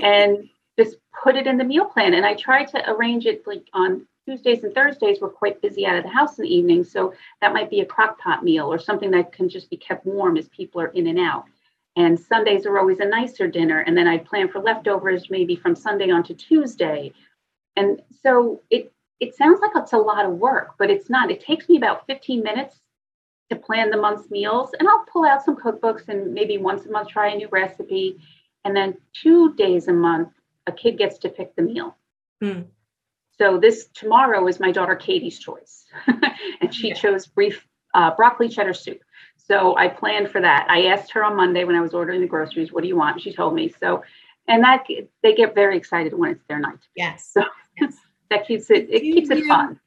[0.00, 0.48] And
[0.78, 2.14] just put it in the meal plan.
[2.14, 5.96] And I tried to arrange it like on Tuesdays and Thursdays, we're quite busy out
[5.96, 6.84] of the house in the evening.
[6.84, 10.04] So that might be a crock pot meal or something that can just be kept
[10.04, 11.46] warm as people are in and out.
[11.96, 13.80] And Sundays are always a nicer dinner.
[13.80, 17.10] And then I plan for leftovers maybe from Sunday on to Tuesday.
[17.76, 21.30] And so it it sounds like it's a lot of work, but it's not.
[21.30, 22.80] It takes me about 15 minutes
[23.48, 24.72] to plan the month's meals.
[24.78, 28.18] And I'll pull out some cookbooks and maybe once a month try a new recipe.
[28.66, 30.28] And then two days a month,
[30.66, 31.96] a kid gets to pick the meal.
[32.44, 32.66] Mm.
[33.38, 35.86] So this tomorrow is my daughter Katie's choice,
[36.60, 36.94] and she yeah.
[36.94, 39.00] chose brief uh, broccoli cheddar soup.
[39.36, 40.66] So I planned for that.
[40.68, 43.20] I asked her on Monday when I was ordering the groceries, "What do you want?"
[43.20, 43.68] She told me.
[43.68, 44.02] So,
[44.48, 44.86] and that
[45.22, 46.80] they get very excited when it's their night.
[46.96, 47.30] Yes.
[47.32, 47.44] So
[47.80, 47.96] yes.
[48.30, 48.88] that keeps it.
[48.90, 49.78] It keeps it fun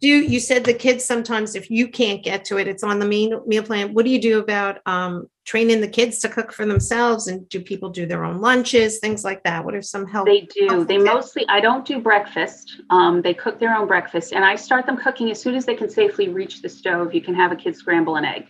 [0.00, 3.06] do you said the kids sometimes if you can't get to it it's on the
[3.06, 3.92] meal meal plan.
[3.94, 7.26] What do you do about um, training the kids to cook for themselves?
[7.26, 9.64] And do people do their own lunches things like that?
[9.64, 10.84] What are some help they do.
[10.84, 11.04] they tips?
[11.04, 12.80] mostly i don't do breakfast.
[12.90, 14.32] Um, they cook their own breakfast.
[14.32, 17.14] And i start them cooking as soon as they can safely reach the stove.
[17.14, 18.46] You can have a kid scramble an egg.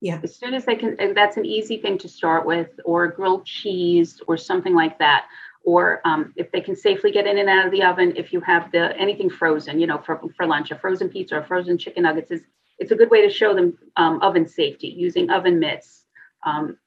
[0.00, 0.20] Yeah.
[0.22, 4.20] As soon as they can that's an easy thing to start with or grilled cheese
[4.26, 5.26] or something like that
[5.64, 8.40] or um, if they can safely get in and out of the oven if you
[8.40, 12.02] have the anything frozen you know for, for lunch a frozen pizza or frozen chicken
[12.04, 12.42] nuggets is
[12.78, 16.04] it's a good way to show them um, oven safety using oven mitts
[16.46, 16.78] um,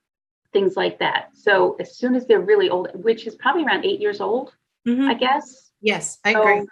[0.54, 1.30] things like that.
[1.34, 4.54] So as soon as they're really old which is probably around eight years old
[4.88, 5.08] mm-hmm.
[5.08, 5.72] i guess.
[5.82, 6.68] Yes i so, agree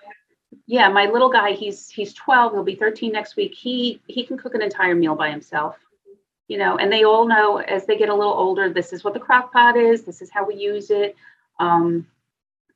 [0.66, 3.54] yeah my little guy he's he's 12 he'll be 13 next week.
[3.56, 5.78] He he can cook an entire meal by himself
[6.48, 9.14] you know and they all know as they get a little older this is what
[9.14, 11.16] the crock pot is this is how we use it
[11.60, 12.08] um,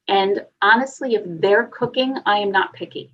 [0.07, 3.11] and honestly, if they're cooking, I am not picky.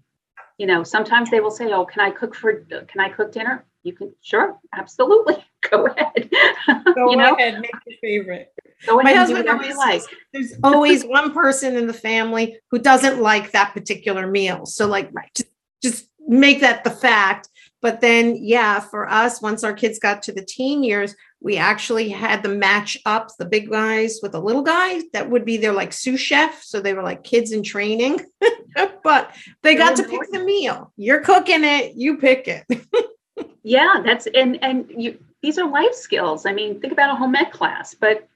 [0.57, 2.61] You know, sometimes they will say, "Oh, can I cook for?
[2.61, 5.37] Can I cook dinner?" You can, sure, absolutely,
[5.71, 6.29] go ahead.
[6.95, 7.33] Go you know?
[7.35, 8.51] ahead, make your favorite.
[8.85, 10.01] Go My husband always like.
[10.33, 14.65] There's always one person in the family who doesn't like that particular meal.
[14.65, 15.31] So, like, right.
[15.33, 15.49] just,
[15.81, 17.49] just make that the fact.
[17.81, 22.09] But then, yeah, for us, once our kids got to the teen years, we actually
[22.09, 25.71] had them match up the big guys with the little guys that would be their
[25.71, 26.61] like sous chef.
[26.63, 28.19] So they were like kids in training
[29.03, 30.91] but they got to pick the meal.
[30.97, 32.65] You're cooking it you pick it.
[33.63, 36.45] Yeah that's and and you these are life skills.
[36.45, 38.27] I mean think about a home ec class but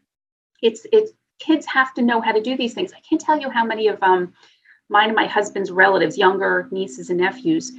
[0.62, 2.94] it's it's kids have to know how to do these things.
[2.94, 4.34] I can't tell you how many of um
[4.90, 7.72] mine and my husband's relatives younger nieces and nephews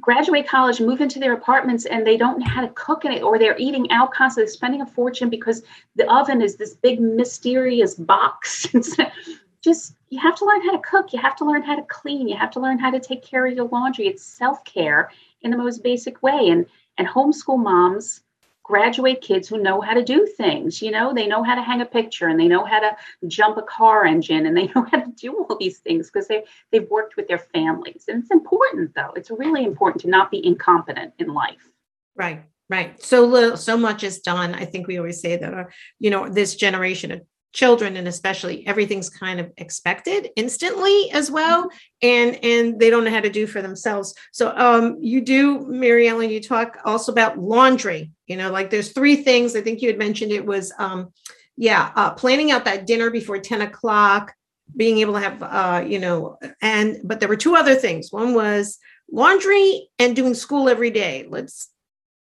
[0.00, 3.22] graduate college, move into their apartments, and they don't know how to cook in it,
[3.22, 5.62] or they're eating out constantly, spending a fortune because
[5.96, 8.66] the oven is this big mysterious box.
[9.62, 11.12] Just you have to learn how to cook.
[11.12, 12.28] You have to learn how to clean.
[12.28, 14.08] You have to learn how to take care of your laundry.
[14.08, 15.10] It's self care
[15.42, 16.48] in the most basic way.
[16.48, 16.66] And
[16.98, 18.21] and homeschool moms
[18.62, 20.80] graduate kids who know how to do things.
[20.82, 22.96] You know, they know how to hang a picture and they know how to
[23.26, 26.44] jump a car engine and they know how to do all these things because they
[26.70, 28.04] they've worked with their families.
[28.08, 29.12] And it's important though.
[29.16, 31.70] It's really important to not be incompetent in life.
[32.14, 32.44] Right.
[32.68, 33.02] Right.
[33.02, 34.54] So little, so much is done.
[34.54, 35.64] I think we always say that, uh,
[35.98, 37.20] you know, this generation of
[37.52, 41.70] children and especially everything's kind of expected instantly as well.
[42.00, 44.14] And and they don't know how to do for themselves.
[44.32, 48.10] So um you do mary ellen you talk also about laundry.
[48.26, 49.54] You know like there's three things.
[49.54, 51.12] I think you had mentioned it was um
[51.56, 54.34] yeah uh, planning out that dinner before 10 o'clock
[54.74, 58.10] being able to have uh you know and but there were two other things.
[58.10, 58.78] One was
[59.10, 61.26] laundry and doing school every day.
[61.28, 61.68] Let's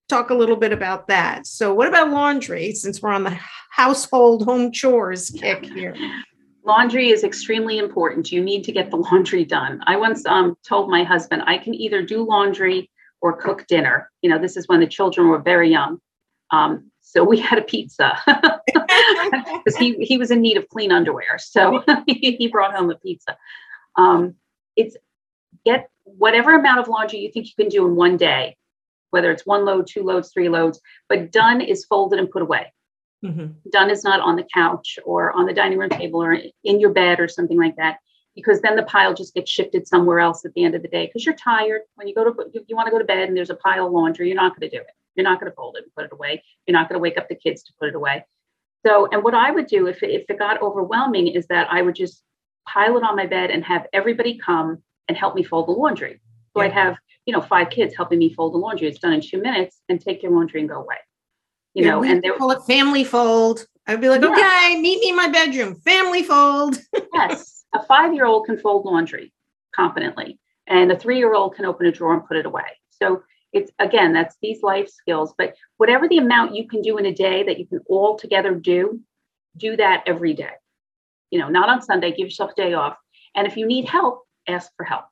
[0.10, 1.48] talk a little bit about that.
[1.48, 3.40] So, what about laundry since we're on the
[3.72, 5.96] household home chores kick here?
[6.66, 8.32] Laundry is extremely important.
[8.32, 9.82] You need to get the laundry done.
[9.88, 12.90] I once um, told my husband I can either do laundry
[13.22, 14.10] or cook dinner.
[14.22, 16.00] You know, this is when the children were very young.
[16.52, 21.38] Um, so we had a pizza because he, he was in need of clean underwear.
[21.38, 23.38] So he brought home a pizza.
[23.96, 24.36] Um,
[24.76, 24.98] it's
[25.66, 28.56] get whatever amount of laundry you think you can do in one day
[29.12, 32.72] whether it's one load, two loads, three loads, but done is folded and put away.
[33.24, 33.70] Mm-hmm.
[33.72, 36.92] Done is not on the couch or on the dining room table or in your
[36.92, 37.98] bed or something like that,
[38.36, 41.08] because then the pile just gets shifted somewhere else at the end of the day.
[41.08, 43.36] Because you're tired when you go to you, you want to go to bed and
[43.36, 44.92] there's a pile of laundry, you're not going to do it.
[45.16, 46.44] You're not going to fold it and put it away.
[46.66, 48.26] You're not going to wake up the kids to put it away.
[48.86, 51.96] So, and what I would do if if it got overwhelming is that I would
[51.96, 52.24] just
[52.66, 56.22] pile it on my bed and have everybody come and help me fold the laundry.
[56.60, 56.68] So yeah.
[56.68, 56.98] I'd have
[57.30, 58.88] you know, five kids helping me fold the laundry.
[58.88, 60.96] It's done in two minutes and take your laundry and go away.
[61.76, 63.68] You yeah, know, and they call it family fold.
[63.86, 64.32] I'd be like, yeah.
[64.32, 66.80] okay, meet me in my bedroom, family fold.
[67.14, 67.66] yes.
[67.76, 69.32] A five year old can fold laundry
[69.76, 72.64] competently, and a three year old can open a drawer and put it away.
[72.90, 73.22] So
[73.54, 75.36] it's again, that's these life skills.
[75.38, 78.56] But whatever the amount you can do in a day that you can all together
[78.56, 79.02] do,
[79.56, 80.54] do that every day.
[81.30, 82.98] You know, not on Sunday, give yourself a day off.
[83.36, 85.06] And if you need help, ask for help.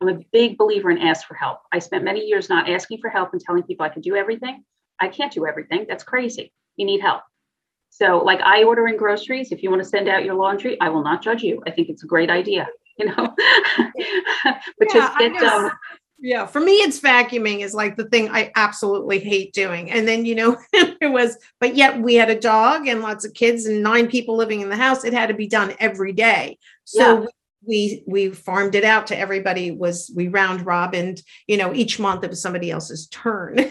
[0.00, 1.60] I'm a big believer in ask for help.
[1.72, 4.64] I spent many years not asking for help and telling people I could do everything.
[4.98, 5.86] I can't do everything.
[5.88, 6.52] That's crazy.
[6.76, 7.22] You need help.
[7.90, 10.88] So, like I order in groceries, if you want to send out your laundry, I
[10.88, 11.62] will not judge you.
[11.66, 13.14] I think it's a great idea, you know.
[13.76, 15.72] but yeah, just get done.
[16.22, 19.90] Yeah, for me, it's vacuuming is like the thing I absolutely hate doing.
[19.90, 23.32] And then, you know, it was, but yet we had a dog and lots of
[23.32, 25.04] kids and nine people living in the house.
[25.04, 26.58] It had to be done every day.
[26.84, 27.26] So yeah
[27.66, 32.24] we we farmed it out to everybody was we round robined you know each month
[32.24, 33.58] it was somebody else's turn.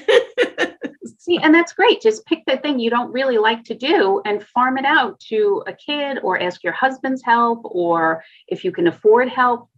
[1.18, 2.02] See and that's great.
[2.02, 5.64] Just pick the thing you don't really like to do and farm it out to
[5.68, 9.70] a kid or ask your husband's help or if you can afford help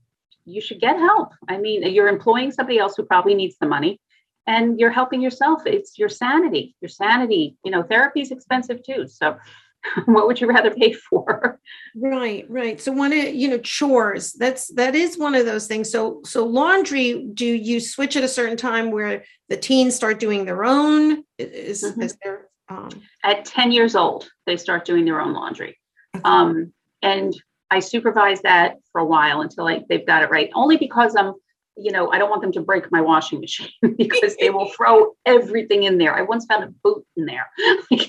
[0.45, 1.30] you should get help.
[1.47, 3.99] I mean you're employing somebody else who probably needs the money
[4.45, 5.62] and you're helping yourself.
[5.66, 6.76] It's your sanity.
[6.82, 9.07] Your sanity you know therapy is expensive too.
[9.07, 9.38] So
[10.06, 11.60] what would you rather pay for?
[11.96, 12.80] Right right.
[12.80, 15.92] So one of you know chores that's that is one of those things.
[15.92, 20.46] So so laundry do you switch at a certain time where the teens start doing
[20.46, 21.24] their own?
[21.38, 22.02] Is, mm-hmm.
[22.02, 22.90] is there um...
[23.24, 25.78] at 10 years old they start doing their own laundry.
[26.16, 26.24] Okay.
[26.26, 27.34] um, and
[27.70, 31.34] i supervise that for a while until I, they've got it right only because i'm
[31.78, 35.15] you know, I don't want them to break my washing machine because they will throw
[35.26, 36.15] everything in there.
[36.15, 37.49] I once found a boot in there.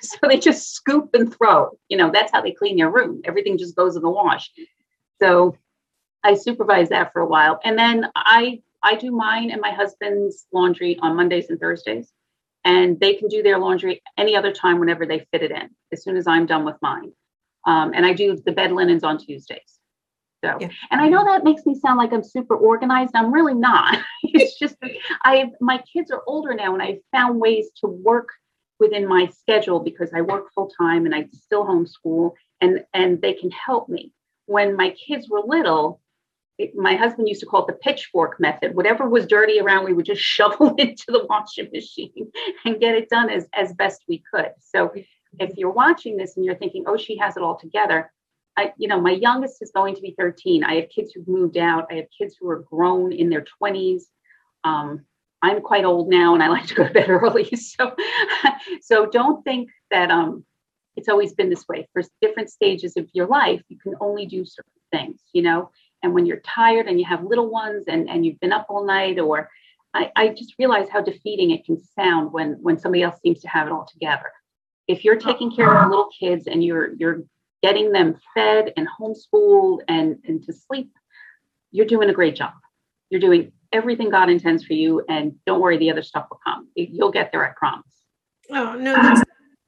[0.00, 1.70] so they just scoop and throw.
[1.88, 3.22] You know, that's how they clean their room.
[3.24, 4.50] Everything just goes in the wash.
[5.20, 5.56] So
[6.22, 7.60] I supervise that for a while.
[7.64, 12.12] And then I I do mine and my husband's laundry on Mondays and Thursdays.
[12.64, 16.02] And they can do their laundry any other time whenever they fit it in, as
[16.02, 17.12] soon as I'm done with mine.
[17.64, 19.75] Um, and I do the bed linens on Tuesdays.
[20.46, 20.68] So, yeah.
[20.90, 23.12] and I know that makes me sound like I'm super organized.
[23.14, 23.98] I'm really not.
[24.22, 24.92] it's just that
[25.24, 28.28] I my kids are older now, and I've found ways to work
[28.78, 33.32] within my schedule because I work full time and I still homeschool, and and they
[33.32, 34.12] can help me.
[34.46, 36.00] When my kids were little,
[36.58, 38.74] it, my husband used to call it the pitchfork method.
[38.74, 42.30] Whatever was dirty around, we would just shovel into the washing machine
[42.64, 44.50] and get it done as as best we could.
[44.60, 45.00] So, mm-hmm.
[45.40, 48.12] if you're watching this and you're thinking, "Oh, she has it all together,"
[48.56, 50.64] I, you know, my youngest is going to be 13.
[50.64, 51.86] I have kids who've moved out.
[51.90, 54.04] I have kids who are grown in their 20s.
[54.64, 55.04] Um,
[55.42, 57.50] I'm quite old now, and I like to go to bed early.
[57.56, 57.94] So,
[58.80, 60.44] so don't think that um,
[60.96, 61.86] it's always been this way.
[61.92, 65.70] For different stages of your life, you can only do certain things, you know.
[66.02, 68.84] And when you're tired and you have little ones, and and you've been up all
[68.86, 69.50] night, or
[69.94, 73.48] I, I just realize how defeating it can sound when when somebody else seems to
[73.48, 74.30] have it all together.
[74.88, 77.24] If you're taking care of little kids and you're you're
[77.62, 80.90] getting them fed and homeschooled and, and to sleep,
[81.70, 82.52] you're doing a great job.
[83.10, 85.04] You're doing everything God intends for you.
[85.08, 86.68] And don't worry, the other stuff will come.
[86.74, 87.84] You'll get there, I promise.
[88.50, 89.22] Oh, no, that's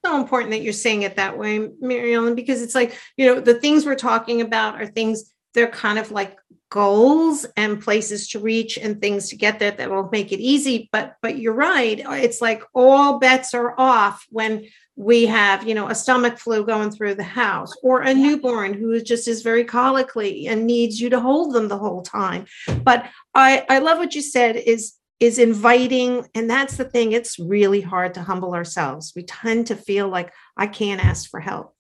[0.05, 3.41] so important that you're saying it that way, Mary Ellen, because it's like, you know,
[3.41, 6.39] the things we're talking about are things, they're kind of like
[6.71, 10.89] goals and places to reach and things to get there that will make it easy.
[10.93, 11.99] But but you're right.
[11.99, 14.67] It's like all bets are off when
[14.97, 19.01] we have, you know, a stomach flu going through the house or a newborn who
[19.01, 22.47] just is very colicky and needs you to hold them the whole time.
[22.83, 27.39] But I, I love what you said is is inviting and that's the thing it's
[27.41, 31.75] really hard to humble ourselves we tend to feel like i can't ask for help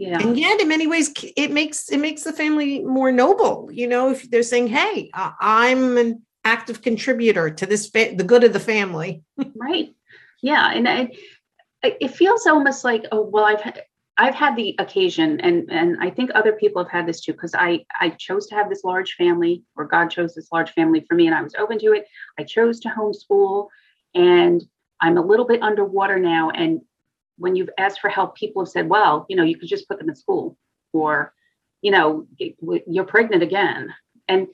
[0.00, 3.86] yeah and yet in many ways it makes it makes the family more noble you
[3.86, 8.54] know if they're saying hey i'm an active contributor to this fa- the good of
[8.54, 9.22] the family
[9.56, 9.94] right
[10.42, 11.10] yeah and I,
[11.82, 13.62] it feels almost like oh well i've
[14.20, 17.54] I've had the occasion, and and I think other people have had this too, because
[17.54, 21.14] I I chose to have this large family, or God chose this large family for
[21.14, 22.04] me, and I was open to it.
[22.38, 23.68] I chose to homeschool,
[24.14, 24.62] and
[25.00, 26.50] I'm a little bit underwater now.
[26.50, 26.82] And
[27.40, 29.98] when you've asked for help, people have said, "Well, you know, you could just put
[29.98, 30.56] them in school,"
[30.92, 31.32] or,
[31.82, 33.94] you know, you're pregnant again,
[34.28, 34.48] and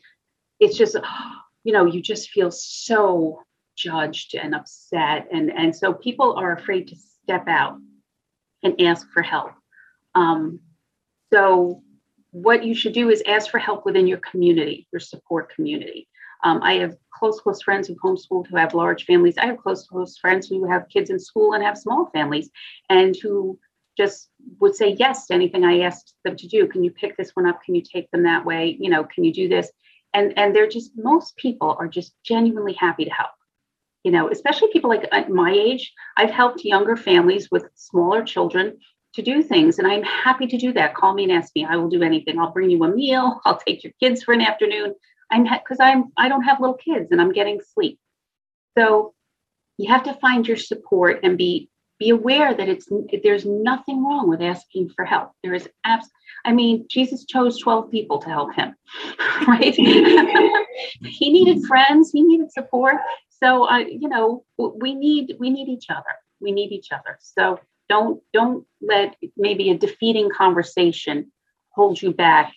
[0.61, 0.97] it's just,
[1.64, 3.43] you know, you just feel so
[3.76, 7.78] judged and upset, and and so people are afraid to step out
[8.62, 9.53] and ask for help.
[10.14, 10.61] Um,
[11.32, 11.82] so,
[12.30, 16.09] what you should do is ask for help within your community, your support community.
[16.45, 19.39] Um, I have close, close friends who've homeschooled who have large families.
[19.39, 22.51] I have close, close friends who have kids in school and have small families
[22.91, 23.59] and who
[23.97, 24.28] just
[24.61, 26.66] would say yes to anything I asked them to do.
[26.68, 27.62] Can you pick this one up?
[27.62, 28.76] Can you take them that way?
[28.78, 29.70] You know, can you do this?
[30.12, 33.30] And and they're just most people are just genuinely happy to help
[34.07, 38.78] you know, especially people like at my age, I've helped younger families with smaller children
[39.14, 40.95] to do things, and I'm happy to do that.
[40.95, 41.64] Call me and ask me.
[41.64, 42.39] I will do anything.
[42.39, 43.41] I'll bring you a meal.
[43.45, 44.95] I'll take your kids for an afternoon.
[45.31, 47.99] I'm because I'm I don't have little kids and I'm getting sleep.
[48.77, 49.14] So
[49.79, 51.68] you have to find your support and be
[51.99, 52.89] be aware that it's
[53.22, 55.33] there's nothing wrong with asking for help.
[55.43, 56.09] There is abs.
[56.45, 58.74] I mean, Jesus chose 12 people to help him,
[59.49, 59.74] right?
[59.74, 62.97] he needed friends, he needed support.
[63.31, 66.05] So I, you know, we need we need each other.
[66.41, 67.18] We need each other.
[67.20, 71.33] So don't don't let maybe a defeating conversation
[71.70, 72.53] hold you back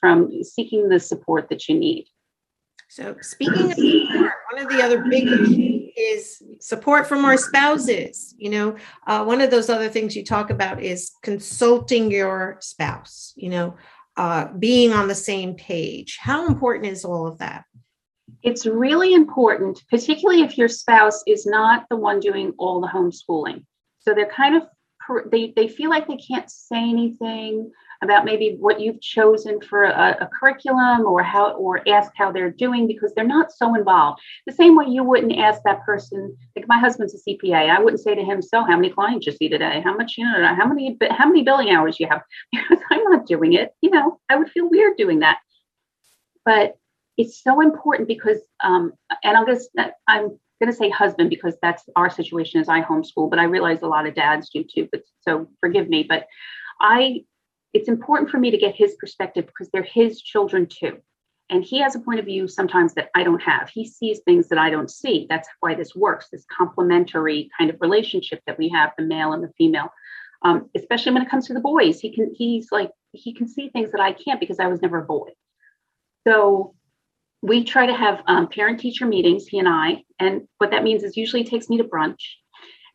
[0.00, 2.06] from seeking the support that you need.
[2.90, 8.34] So speaking of support, one of the other big issues is support from our spouses.
[8.38, 8.76] You know,
[9.06, 13.34] uh, one of those other things you talk about is consulting your spouse.
[13.36, 13.76] You know,
[14.16, 16.18] uh, being on the same page.
[16.20, 17.64] How important is all of that?
[18.42, 23.64] it's really important, particularly if your spouse is not the one doing all the homeschooling.
[24.00, 24.62] So they're kind of
[25.30, 27.70] they they feel like they can't say anything
[28.02, 32.50] about maybe what you've chosen for a, a, curriculum or how or ask how they're
[32.50, 34.20] doing because they're not so involved.
[34.46, 38.02] The same way you wouldn't ask that person like my husband's a cpa i wouldn't
[38.02, 39.80] say to him so how many clients you see today?
[39.84, 42.22] How much you know how many how many billing hours you have?
[42.52, 45.38] Because i'm not doing it you know i would feel weird doing that.
[46.44, 46.76] But
[47.18, 48.92] it's so important because, um,
[49.24, 49.70] and I'm just,
[50.06, 50.28] I'm
[50.60, 53.88] going to say husband because that's our situation as I homeschool, but I realize a
[53.88, 54.88] lot of dads do too.
[54.90, 56.26] But so forgive me, but
[56.80, 57.24] I,
[57.72, 60.98] it's important for me to get his perspective because they're his children too.
[61.50, 63.70] And he has a point of view sometimes that I don't have.
[63.70, 65.26] He sees things that I don't see.
[65.30, 69.42] That's why this works, this complementary kind of relationship that we have, the male and
[69.42, 69.90] the female.
[70.42, 73.70] Um, especially when it comes to the boys, he can he's like he can see
[73.70, 75.30] things that I can't because I was never a boy.
[76.26, 76.74] So
[77.42, 80.04] we try to have um, parent teacher meetings, he and I.
[80.18, 82.20] And what that means is usually takes me to brunch.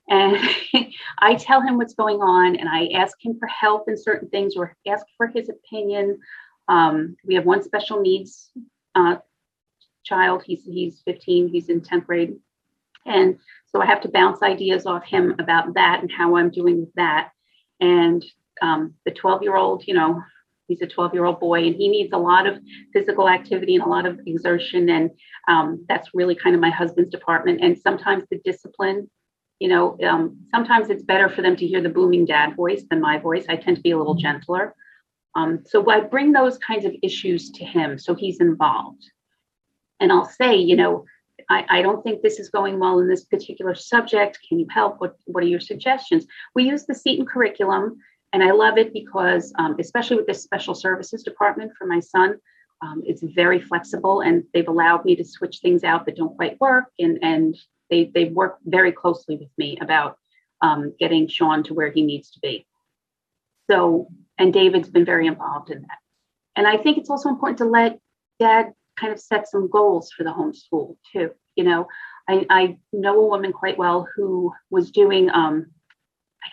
[0.10, 0.38] And
[1.20, 4.56] I tell him what's going on and I ask him for help in certain things
[4.56, 6.20] or ask for his opinion.
[6.68, 8.52] Um, we have one special needs
[8.96, 9.18] uh,
[10.04, 10.44] child.
[10.46, 12.36] He's, he's 15, he's in 10th grade.
[13.06, 16.82] And so I have to bounce ideas off him about that and how I'm doing
[16.82, 17.32] with that.
[17.80, 18.24] And
[18.62, 20.22] um, the 12 year old, you know,
[20.68, 22.60] he's a 12 year old boy and he needs a lot of
[22.94, 25.12] physical activity and a lot of exertion and
[25.48, 29.10] um, that's really kind of my husband's department and sometimes the discipline
[29.64, 33.00] you know um, sometimes it's better for them to hear the booming dad voice than
[33.00, 34.76] my voice i tend to be a little gentler
[35.36, 39.06] um, so i bring those kinds of issues to him so he's involved
[40.02, 41.06] and i'll say you know
[41.50, 44.40] I, I, don't think this is going well in this particular subject.
[44.48, 45.02] Can you help?
[45.02, 46.26] What, what are your suggestions?
[46.56, 47.98] We use the Seton curriculum
[48.32, 52.38] and I love it because, um, especially with the special services department for my son,
[52.82, 56.62] um, it's very flexible and they've allowed me to switch things out that don't quite
[56.62, 56.86] work.
[57.00, 57.58] And, and
[57.94, 60.18] they, they work very closely with me about
[60.62, 62.66] um, getting Sean to where he needs to be.
[63.70, 64.08] So,
[64.40, 65.98] and David's been very involved in that.
[66.56, 68.00] And I think it's also important to let
[68.40, 71.32] dad kind of set some goals for the homeschool too.
[71.56, 71.88] You know,
[72.28, 75.68] I, I know a woman quite well who was doing um,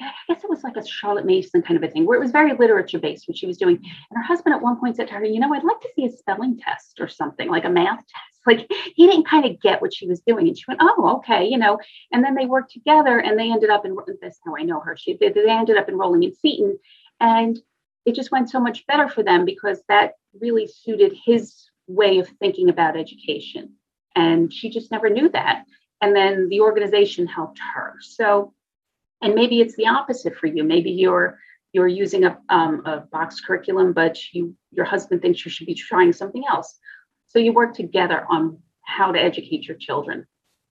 [0.01, 2.31] I guess it was like a Charlotte Mason kind of a thing where it was
[2.31, 3.77] very literature based what she was doing.
[3.77, 6.05] And her husband at one point said to her, You know, I'd like to see
[6.05, 8.30] a spelling test or something, like a math test.
[8.47, 10.49] Like he didn't kind of get what she was doing.
[10.49, 11.79] And she went, Oh, okay, you know.
[12.13, 14.97] And then they worked together and they ended up in this how I know her.
[14.97, 16.79] She they, they ended up enrolling in Seton.
[17.21, 17.59] And
[18.07, 22.29] it just went so much better for them because that really suited his way of
[22.41, 23.75] thinking about education.
[24.17, 25.65] And she just never knew that.
[26.01, 27.95] And then the organization helped her.
[28.01, 28.55] So
[29.23, 31.39] and maybe it's the opposite for you maybe you're
[31.73, 35.75] you're using a, um, a box curriculum but you your husband thinks you should be
[35.75, 36.79] trying something else
[37.31, 40.27] so you work together on how to educate your children.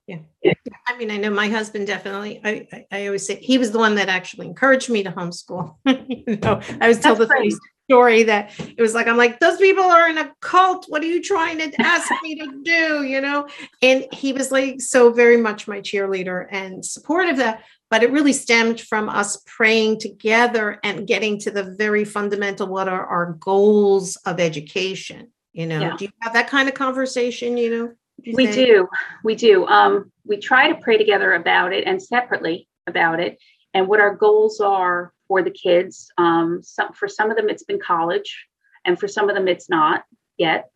[0.07, 0.53] Yeah.
[0.87, 3.77] I mean i know my husband definitely i i, I always say he was the
[3.77, 5.75] one that actually encouraged me to homeschool.
[5.85, 9.83] You know i was told the story that it was like i'm like those people
[9.83, 10.85] are in a cult.
[10.87, 13.03] What are you trying to ask me to do?
[13.03, 13.47] You know?
[13.83, 18.11] And he was like so very much my cheerleader and supportive of that but it
[18.11, 23.33] really stemmed from us praying together and getting to the very fundamental what are our
[23.33, 25.95] goals of education you know yeah.
[25.97, 27.93] do you have that kind of conversation you know
[28.33, 28.55] we think?
[28.55, 28.87] do
[29.23, 33.37] we do um, we try to pray together about it and separately about it
[33.73, 37.63] and what our goals are for the kids um, some, for some of them it's
[37.63, 38.45] been college
[38.85, 40.03] and for some of them it's not
[40.37, 40.69] yet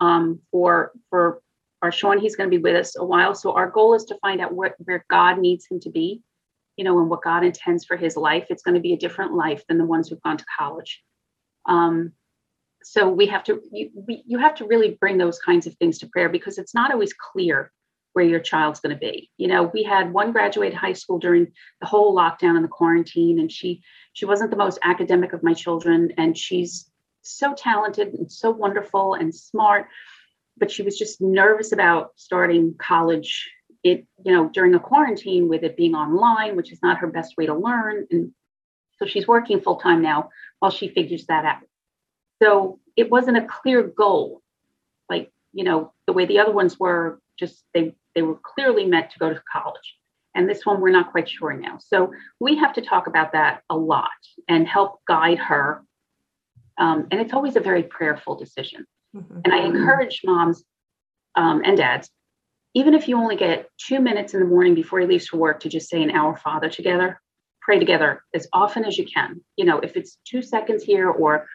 [0.00, 1.40] um, for for
[1.80, 3.34] our Sean, he's going to be with us a while.
[3.34, 6.22] So our goal is to find out where, where God needs him to be
[6.76, 8.46] you know, and what God intends for his life.
[8.50, 11.02] It's going to be a different life than the ones who've gone to college.
[11.66, 12.12] Um,
[12.84, 15.98] so we have to you, we, you have to really bring those kinds of things
[15.98, 17.72] to prayer because it's not always clear
[18.12, 19.30] where your child's going to be.
[19.38, 23.38] You know, we had one graduate high school during the whole lockdown and the quarantine,
[23.38, 26.90] and she she wasn't the most academic of my children, and she's
[27.22, 29.86] so talented and so wonderful and smart,
[30.58, 33.48] but she was just nervous about starting college
[33.82, 37.34] it, you know, during a quarantine with it being online, which is not her best
[37.36, 38.06] way to learn.
[38.10, 38.32] And
[38.98, 40.30] so she's working full time now
[40.60, 41.62] while she figures that out.
[42.42, 44.42] So it wasn't a clear goal,
[45.08, 49.10] like, you know, the way the other ones were just they they were clearly meant
[49.12, 49.96] to go to college.
[50.34, 51.78] And this one we're not quite sure now.
[51.78, 54.10] So we have to talk about that a lot
[54.48, 55.82] and help guide her.
[56.78, 58.86] Um, and it's always a very prayerful decision.
[59.14, 59.40] Mm-hmm.
[59.44, 60.64] And I encourage moms
[61.36, 62.10] um, and dads
[62.74, 65.60] even if you only get two minutes in the morning before he leaves for work
[65.60, 67.20] to just say an Our Father together,
[67.60, 69.40] pray together as often as you can.
[69.56, 71.46] You know, if it's two seconds here or,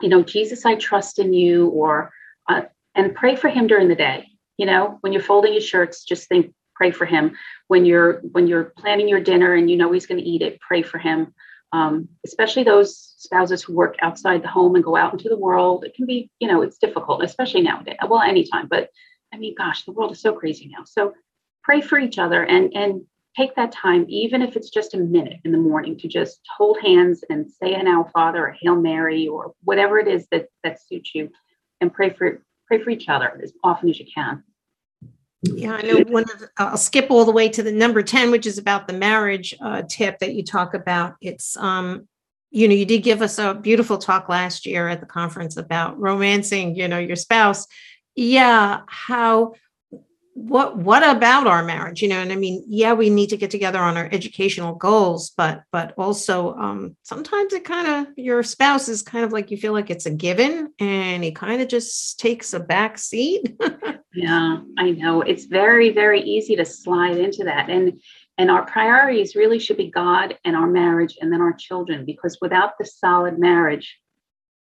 [0.00, 2.12] you know, Jesus, I trust in you, or,
[2.48, 2.62] uh,
[2.94, 4.28] and pray for him during the day.
[4.58, 7.36] You know, when you're folding your shirts, just think, pray for him.
[7.68, 10.60] When you're when you're planning your dinner and you know he's going to eat it,
[10.60, 11.34] pray for him.
[11.72, 15.84] Um, especially those spouses who work outside the home and go out into the world.
[15.84, 17.96] It can be, you know, it's difficult, especially nowadays.
[18.08, 18.90] Well, anytime, but
[19.32, 20.84] I mean, gosh, the world is so crazy now.
[20.84, 21.14] So
[21.64, 23.02] pray for each other and and
[23.36, 26.78] take that time, even if it's just a minute in the morning, to just hold
[26.80, 30.80] hands and say an Our Father or Hail Mary or whatever it is that that
[30.80, 31.30] suits you,
[31.80, 34.42] and pray for pray for each other as often as you can.
[35.42, 36.02] Yeah, I know.
[36.08, 38.94] One of I'll skip all the way to the number ten, which is about the
[38.94, 41.14] marriage uh, tip that you talk about.
[41.20, 42.08] It's um,
[42.50, 45.98] you know, you did give us a beautiful talk last year at the conference about
[45.98, 47.66] romancing, you know, your spouse
[48.16, 49.52] yeah how
[50.36, 53.50] what what about our marriage you know and i mean yeah we need to get
[53.50, 58.86] together on our educational goals but but also um sometimes it kind of your spouse
[58.86, 62.20] is kind of like you feel like it's a given and he kind of just
[62.20, 63.56] takes a back seat.
[64.18, 65.20] Yeah i know.
[65.20, 68.00] It's very very easy to slide into that and
[68.38, 72.38] and our priorities really should be god and our marriage and then our children because
[72.40, 73.98] without the solid marriage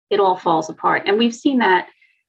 [0.09, 1.87] it all falls apart and we've seen that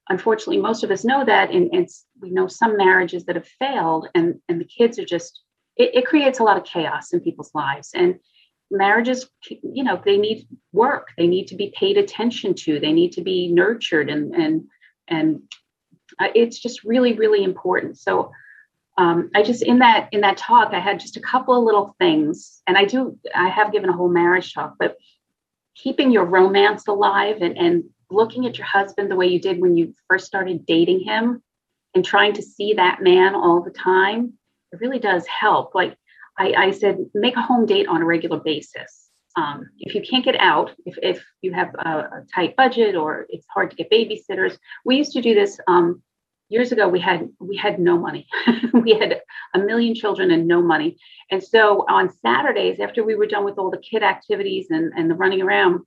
[0.09, 1.89] unfortunately, most of us know that, and, and
[2.21, 5.43] we know some marriages that have failed, and and the kids are just
[5.77, 8.19] it, it creates a lot of chaos in people's lives, and
[8.71, 13.13] marriages, you know, they need work, they need to be paid attention to, they need
[13.13, 14.65] to be nurtured, and and
[15.09, 15.43] and
[16.21, 17.99] uh, it's just really really important.
[17.99, 18.31] So.
[18.97, 21.95] Um, I just in that in that talk I had just a couple of little
[22.01, 24.97] things, and I do I have given a whole marriage talk, but
[25.77, 29.77] keeping your romance alive and and looking at your husband the way you did when
[29.77, 31.43] you first started dating him
[31.95, 34.35] and trying to see that man all the time,
[34.73, 35.75] it really does help.
[35.75, 35.97] Like
[36.39, 39.11] I, I said, make a home date on a regular basis.
[39.37, 43.27] Um, if you can't get out, if, if you have a, a, tight budget or
[43.29, 46.03] it's hard to get babysitters, we used to do this um,
[46.49, 46.89] years ago.
[46.89, 48.27] We had we had no money.
[48.73, 49.21] we had
[49.55, 50.97] a million children and no money.
[51.31, 55.11] And so on Saturdays, after we were done with all the kid activities and, and
[55.11, 55.81] the running around,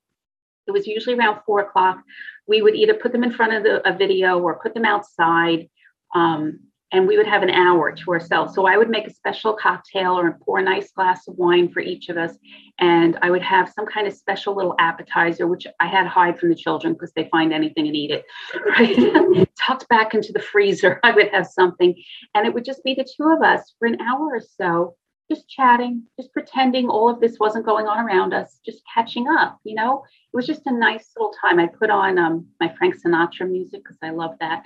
[0.67, 2.01] it was usually around four o'clock.
[2.47, 5.69] We would either put them in front of the, a video or put them outside.
[6.13, 6.59] Um,
[6.93, 8.53] and we would have an hour to ourselves.
[8.53, 11.79] So I would make a special cocktail or pour a nice glass of wine for
[11.79, 12.35] each of us.
[12.79, 16.49] And I would have some kind of special little appetizer, which I had hide from
[16.49, 18.25] the children because they find anything and eat it.
[18.65, 19.49] Right?
[19.57, 21.95] Tucked back into the freezer, I would have something.
[22.35, 24.95] And it would just be the two of us for an hour or so,
[25.31, 29.59] just chatting, just pretending all of this wasn't going on around us, just catching up,
[29.63, 30.03] you know?
[30.33, 31.59] It was just a nice little time.
[31.59, 34.63] I put on um, my Frank Sinatra music because I love that.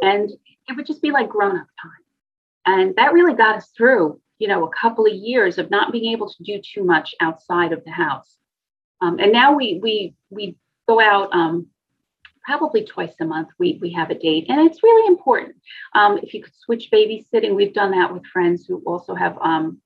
[0.00, 0.30] And
[0.68, 2.04] it would just be like grown up time.
[2.64, 6.12] And that really got us through, you know, a couple of years of not being
[6.12, 8.36] able to do too much outside of the house.
[9.02, 10.56] Um, and now we we we
[10.88, 11.66] go out um,
[12.46, 13.48] probably twice a month.
[13.58, 15.56] We we have a date, and it's really important.
[15.94, 19.80] Um, if you could switch babysitting, we've done that with friends who also have, um,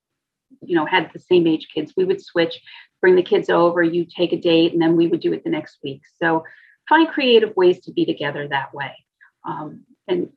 [0.61, 1.93] you know, had the same age kids.
[1.95, 2.61] We would switch,
[2.99, 5.49] bring the kids over, you take a date, and then we would do it the
[5.49, 6.01] next week.
[6.21, 6.43] So
[6.87, 8.93] find creative ways to be together that way.
[9.45, 10.29] Um, and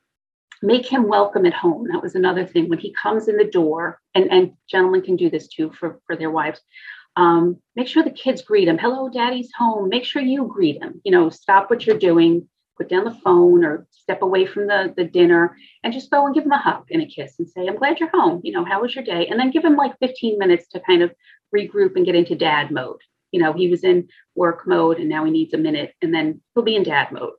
[0.63, 1.89] make him welcome at home.
[1.93, 2.69] That was another thing.
[2.69, 6.17] When he comes in the door, and, and gentlemen can do this too for, for
[6.17, 6.61] their wives,
[7.17, 8.79] um, make sure the kids greet him.
[8.79, 9.89] Hello, daddy's home.
[9.89, 11.01] Make sure you greet him.
[11.05, 14.93] You know, stop what you're doing, put down the phone or step away from the,
[14.97, 17.67] the dinner and just go and give him a hug and a kiss and say,
[17.67, 18.41] I'm glad you're home.
[18.43, 19.27] You know, how was your day?
[19.27, 21.13] And then give him like 15 minutes to kind of
[21.55, 23.01] regroup and get into dad mode.
[23.31, 26.41] You know, he was in work mode and now he needs a minute and then
[26.55, 27.33] he'll be in dad mode.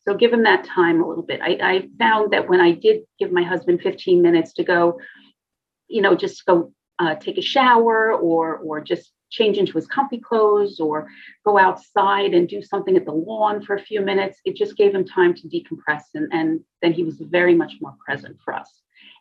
[0.00, 1.40] So give him that time a little bit.
[1.42, 5.00] I, I found that when I did give my husband 15 minutes to go,
[5.86, 10.18] you know, just go uh, take a shower or or just change into his comfy
[10.18, 11.08] clothes or
[11.44, 14.38] go outside and do something at the lawn for a few minutes.
[14.44, 17.94] It just gave him time to decompress and, and then he was very much more
[18.04, 18.70] present for us.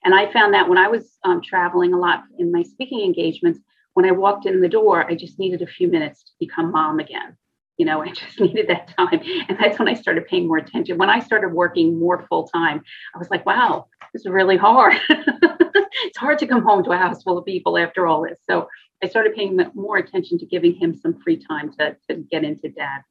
[0.03, 3.59] And I found that when I was um, traveling a lot in my speaking engagements,
[3.93, 6.99] when I walked in the door, I just needed a few minutes to become mom
[6.99, 7.35] again
[7.77, 10.97] you know i just needed that time and that's when i started paying more attention
[10.97, 12.81] when i started working more full time
[13.15, 16.97] i was like wow this is really hard it's hard to come home to a
[16.97, 18.67] house full of people after all this so
[19.03, 22.69] i started paying more attention to giving him some free time to, to get into
[22.69, 23.01] dad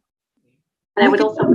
[0.96, 1.54] and i would also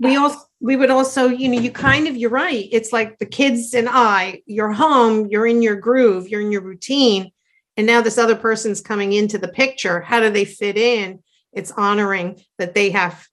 [0.00, 3.26] we also we would also you know you kind of you're right it's like the
[3.26, 7.30] kids and i you're home you're in your groove you're in your routine
[7.76, 11.70] and now this other person's coming into the picture how do they fit in it's
[11.72, 13.26] honoring that they have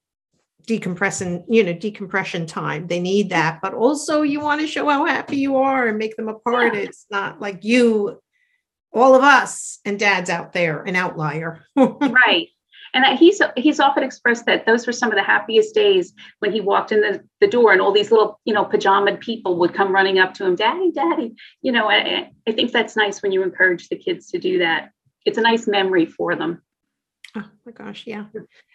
[0.67, 2.88] decompressing you know, decompression time.
[2.88, 6.15] They need that, but also you want to show how happy you are and make
[6.15, 6.73] them a part.
[6.73, 6.82] Yeah.
[6.82, 8.21] It's not like you,
[8.93, 11.63] all of us, and dad's out there, an outlier.
[11.75, 12.47] right.
[12.93, 16.59] And he's he's often expressed that those were some of the happiest days when he
[16.59, 19.93] walked in the, the door and all these little, you know, pajamaed people would come
[19.93, 21.33] running up to him, Daddy, Daddy.
[21.61, 24.91] You know, I, I think that's nice when you encourage the kids to do that.
[25.25, 26.61] It's a nice memory for them.
[27.35, 28.25] Oh my gosh, yeah.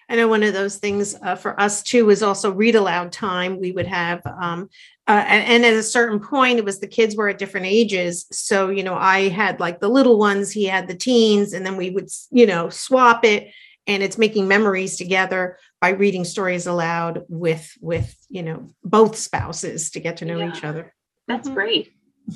[0.08, 3.60] I know one of those things uh, for us too was also read aloud time.
[3.60, 4.68] We would have, um,
[5.08, 8.26] uh, and, and, at a certain point, it was the kids were at different ages.
[8.30, 11.76] So, you know, I had like the little ones, he had the teens, and then
[11.76, 13.52] we would, you know, swap it.
[13.88, 19.90] And it's making memories together by reading stories aloud with, with, you know, both spouses
[19.92, 20.48] to get to know yeah.
[20.48, 20.92] each other.
[21.28, 21.54] That's mm-hmm.
[21.54, 21.92] great.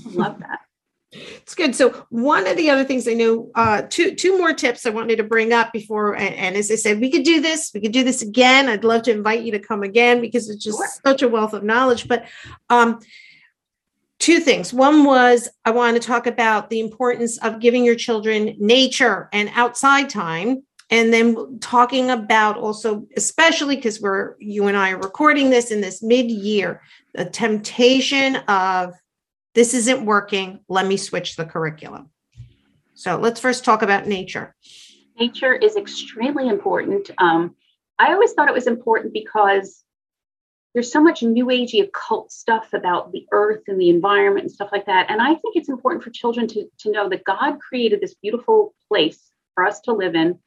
[0.07, 0.61] I love that.
[1.13, 1.75] It's good.
[1.75, 5.17] So one of the other things I know, uh, two two more tips I wanted
[5.17, 7.73] to bring up before, and, and, as I said, we could do this.
[7.75, 8.69] We could do this again.
[8.69, 10.89] I'd love to invite you to come again because it's just sure.
[11.05, 12.07] such a wealth of knowledge.
[12.07, 12.27] But
[12.69, 13.01] um,
[14.21, 14.73] two things.
[14.73, 19.51] One was I want to talk about the importance of giving your children nature and
[19.55, 20.63] outside time.
[20.93, 25.81] And then talking about also, especially because we're you and I are recording this in
[25.81, 26.83] this mid-year,
[27.15, 28.95] the temptation of
[29.55, 30.61] this isn't working.
[30.69, 32.11] Let me switch the curriculum.
[32.95, 34.55] So let's first talk about nature.
[35.19, 37.11] Nature is extremely important.
[37.19, 37.57] Um,
[37.99, 39.85] I always thought it was important because
[40.73, 44.71] there's so much new agey occult stuff about the earth and the environment and stuff
[44.71, 45.11] like that.
[45.11, 48.75] And I think it's important for children to, to know that God created this beautiful
[48.89, 50.39] place for us to live in.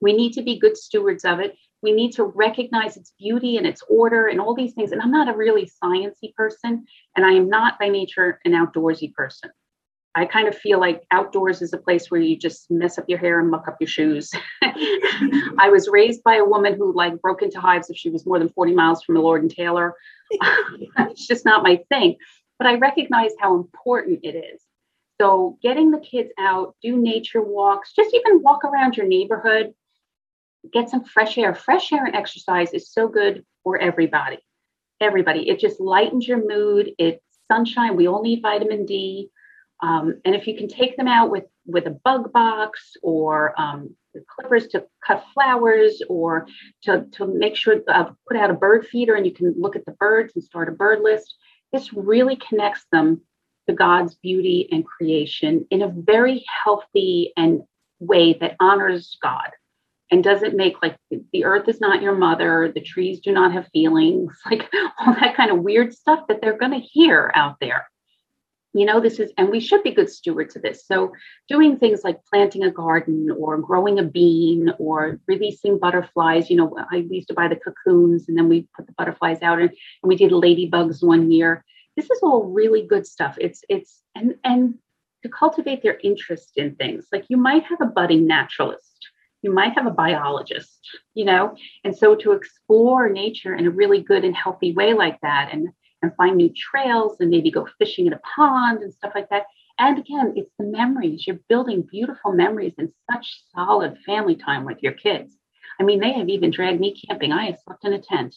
[0.00, 3.66] We need to be good stewards of it we need to recognize its beauty and
[3.66, 4.90] its order and all these things.
[4.90, 9.12] And I'm not a really sciency person, and I am not by nature an outdoorsy
[9.12, 9.50] person.
[10.16, 13.18] I kind of feel like outdoors is a place where you just mess up your
[13.18, 14.30] hair and muck up your shoes.
[14.62, 18.38] I was raised by a woman who like broke into hives if she was more
[18.38, 19.94] than 40 miles from the Lord and Taylor.
[20.30, 22.16] it's just not my thing.
[22.58, 24.62] But I recognize how important it is.
[25.20, 29.74] So getting the kids out, do nature walks, just even walk around your neighborhood
[30.72, 31.54] get some fresh air.
[31.54, 34.38] Fresh air and exercise is so good for everybody.
[35.00, 35.48] Everybody.
[35.48, 36.92] It just lightens your mood.
[36.98, 37.96] It's sunshine.
[37.96, 39.30] We all need vitamin D.
[39.82, 43.94] Um, and if you can take them out with with a bug box or um,
[44.28, 46.46] clippers to cut flowers or
[46.82, 49.84] to, to make sure uh, put out a bird feeder and you can look at
[49.84, 51.34] the birds and start a bird list
[51.72, 53.20] this really connects them
[53.68, 57.62] to God's beauty and creation in a very healthy and
[57.98, 59.50] way that honors God
[60.10, 60.96] and doesn't make like
[61.32, 65.36] the earth is not your mother, the trees do not have feelings, like all that
[65.36, 67.86] kind of weird stuff that they're going to hear out there.
[68.76, 70.84] You know, this is, and we should be good stewards of this.
[70.84, 71.12] So,
[71.48, 76.50] doing things like planting a garden or growing a bean or releasing butterflies.
[76.50, 79.60] You know, I used to buy the cocoons and then we put the butterflies out
[79.60, 81.64] and, and we did ladybugs one year.
[81.96, 83.36] This is all really good stuff.
[83.40, 84.74] It's, it's, and, and
[85.22, 87.06] to cultivate their interest in things.
[87.12, 89.08] Like you might have a budding naturalist
[89.44, 90.80] you might have a biologist,
[91.12, 91.54] you know?
[91.84, 95.68] And so to explore nature in a really good and healthy way like that and,
[96.02, 99.44] and find new trails and maybe go fishing in a pond and stuff like that.
[99.78, 101.26] And again, it's the memories.
[101.26, 105.36] You're building beautiful memories and such solid family time with your kids.
[105.78, 107.32] I mean, they have even dragged me camping.
[107.32, 108.34] I have slept in a tent.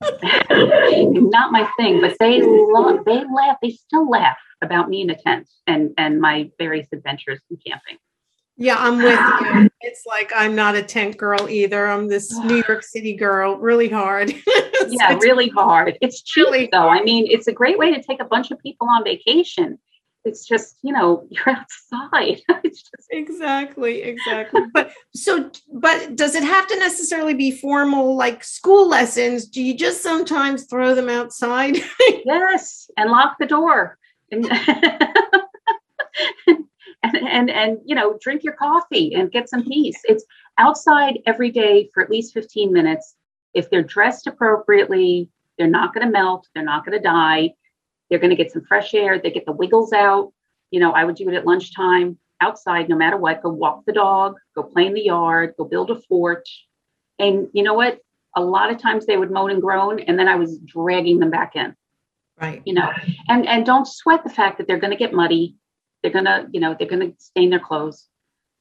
[0.50, 5.14] Not my thing, but they love, they laugh, they still laugh about me in a
[5.14, 7.98] tent and and my various adventures in camping.
[8.60, 9.70] Yeah, I'm with you.
[9.80, 11.86] It's like I'm not a tent girl either.
[11.86, 14.34] I'm this New York City girl, really hard.
[14.88, 15.96] yeah, really hard.
[16.02, 16.80] It's cheap really though.
[16.80, 16.98] Hard.
[16.98, 19.78] I mean, it's a great way to take a bunch of people on vacation.
[20.26, 22.42] It's just, you know, you're outside.
[22.62, 24.60] it's just exactly, exactly.
[24.74, 29.46] but so, but does it have to necessarily be formal like school lessons?
[29.46, 31.78] Do you just sometimes throw them outside?
[32.26, 33.96] yes, and lock the door.
[34.30, 34.44] And
[37.02, 39.98] and, and and you know drink your coffee and get some peace.
[40.04, 40.24] It's
[40.58, 43.16] outside every day for at least 15 minutes.
[43.54, 45.28] If they're dressed appropriately
[45.58, 47.54] they're not going to melt they're not going to die.
[48.08, 50.32] They're going to get some fresh air they get the wiggles out.
[50.70, 53.92] You know i would do it at lunchtime outside no matter what go walk the
[53.92, 56.48] dog go play in the yard go build a fort.
[57.18, 57.98] And you know what?
[58.36, 61.30] A lot of times they would moan and groan and then i was dragging them
[61.30, 61.74] back in.
[62.38, 62.62] Right.
[62.66, 62.90] You know
[63.28, 65.56] and and don't sweat the fact that they're going to get muddy
[66.02, 68.08] they're gonna, you know, they're gonna stain their clothes.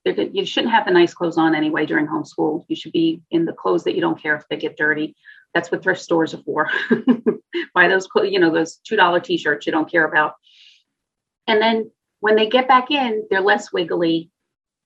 [0.06, 2.66] They're you shouldn't have the nice clothes on anyway during homeschool.
[2.68, 5.16] You should be in the clothes that you don't care if they get dirty.
[5.54, 6.70] That's what thrift stores are for.
[7.74, 10.36] Buy those, you know, those two dollar t-shirts you don't care about.
[11.48, 14.30] And then when they get back in, they're less wiggly.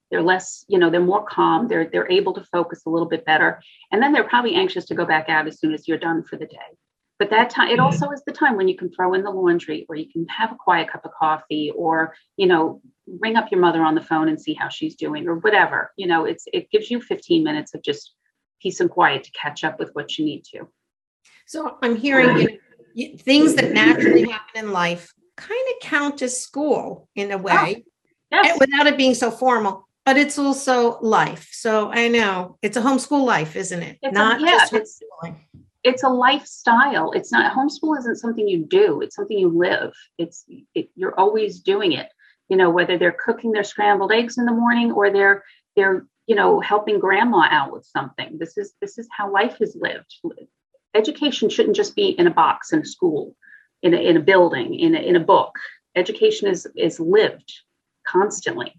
[0.10, 1.68] They're less, you know, they're more calm.
[1.68, 3.62] They're they're able to focus a little bit better.
[3.92, 6.38] And then they're probably anxious to go back out as soon as you're done for
[6.38, 6.58] the day.
[7.24, 7.86] But that time, it mm-hmm.
[7.86, 10.52] also is the time when you can throw in the laundry or you can have
[10.52, 12.82] a quiet cup of coffee or, you know,
[13.22, 15.94] ring up your mother on the phone and see how she's doing or whatever.
[15.96, 18.14] You know, it's it gives you 15 minutes of just
[18.62, 20.68] peace and quiet to catch up with what you need to.
[21.48, 22.60] So I'm hearing
[22.94, 27.36] you know, things that naturally happen in life kind of count as school in a
[27.36, 27.92] oh, way, oh,
[28.32, 28.52] yes.
[28.54, 29.88] Eh, without it being so formal.
[30.06, 31.48] But it's also life.
[31.54, 33.98] So I know it's a homeschool life, isn't it?
[34.02, 35.02] It's Not a, yeah, just it's,
[35.84, 37.12] it's a lifestyle.
[37.12, 39.02] It's not homeschool isn't something you do.
[39.02, 39.94] It's something you live.
[40.18, 42.10] It's it, you're always doing it.
[42.50, 45.44] You know, whether they're cooking their scrambled eggs in the morning or they're
[45.76, 48.38] they're you know helping grandma out with something.
[48.38, 50.16] This is this is how life is lived.
[50.94, 53.36] Education shouldn't just be in a box in a school,
[53.82, 55.58] in a, in a building, in a, in a book.
[55.96, 57.52] Education is is lived
[58.08, 58.74] constantly,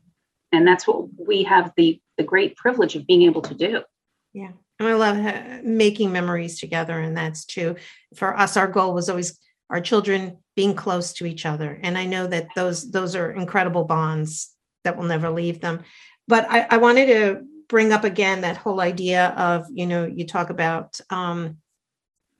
[0.52, 3.82] and that's what we have the the great privilege of being able to do.
[4.32, 4.52] Yeah.
[4.78, 6.98] And I love making memories together.
[6.98, 7.76] And that's too,
[8.14, 9.38] for us, our goal was always
[9.70, 11.78] our children being close to each other.
[11.82, 14.50] And I know that those, those are incredible bonds
[14.82, 15.84] that will never leave them.
[16.26, 20.26] But I, I wanted to bring up again that whole idea of, you know, you
[20.26, 21.58] talk about, um,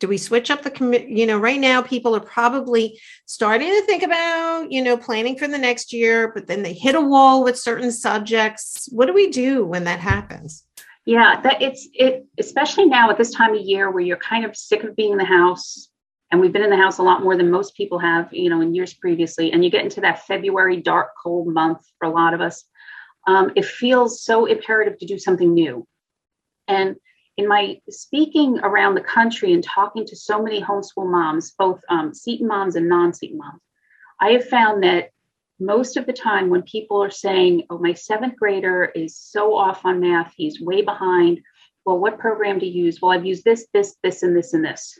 [0.00, 3.82] do we switch up the commit you know right now people are probably starting to
[3.86, 7.42] think about you know planning for the next year but then they hit a wall
[7.42, 10.64] with certain subjects what do we do when that happens
[11.06, 14.56] yeah, that it's it especially now at this time of year where you're kind of
[14.56, 15.90] sick of being in the house
[16.30, 18.60] and we've been in the house a lot more than most people have, you know,
[18.60, 22.32] in years previously and you get into that February dark cold month for a lot
[22.34, 22.64] of us.
[23.26, 25.86] Um, it feels so imperative to do something new.
[26.68, 26.96] And
[27.36, 32.12] in my speaking around the country and talking to so many homeschool moms, both um,
[32.40, 33.60] moms and non-Seton moms,
[34.20, 35.10] I have found that
[35.60, 39.84] most of the time when people are saying, oh, my seventh grader is so off
[39.84, 41.40] on math, he's way behind.
[41.84, 43.00] Well, what program to use?
[43.00, 44.98] Well, I've used this, this, this, and this, and this.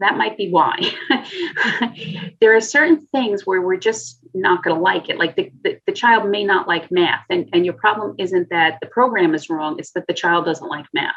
[0.00, 0.76] That might be why.
[2.40, 5.18] there are certain things where we're just not going to like it.
[5.18, 7.24] Like the, the, the, child may not like math.
[7.30, 10.66] And, and your problem isn't that the program is wrong, it's that the child doesn't
[10.66, 11.14] like math.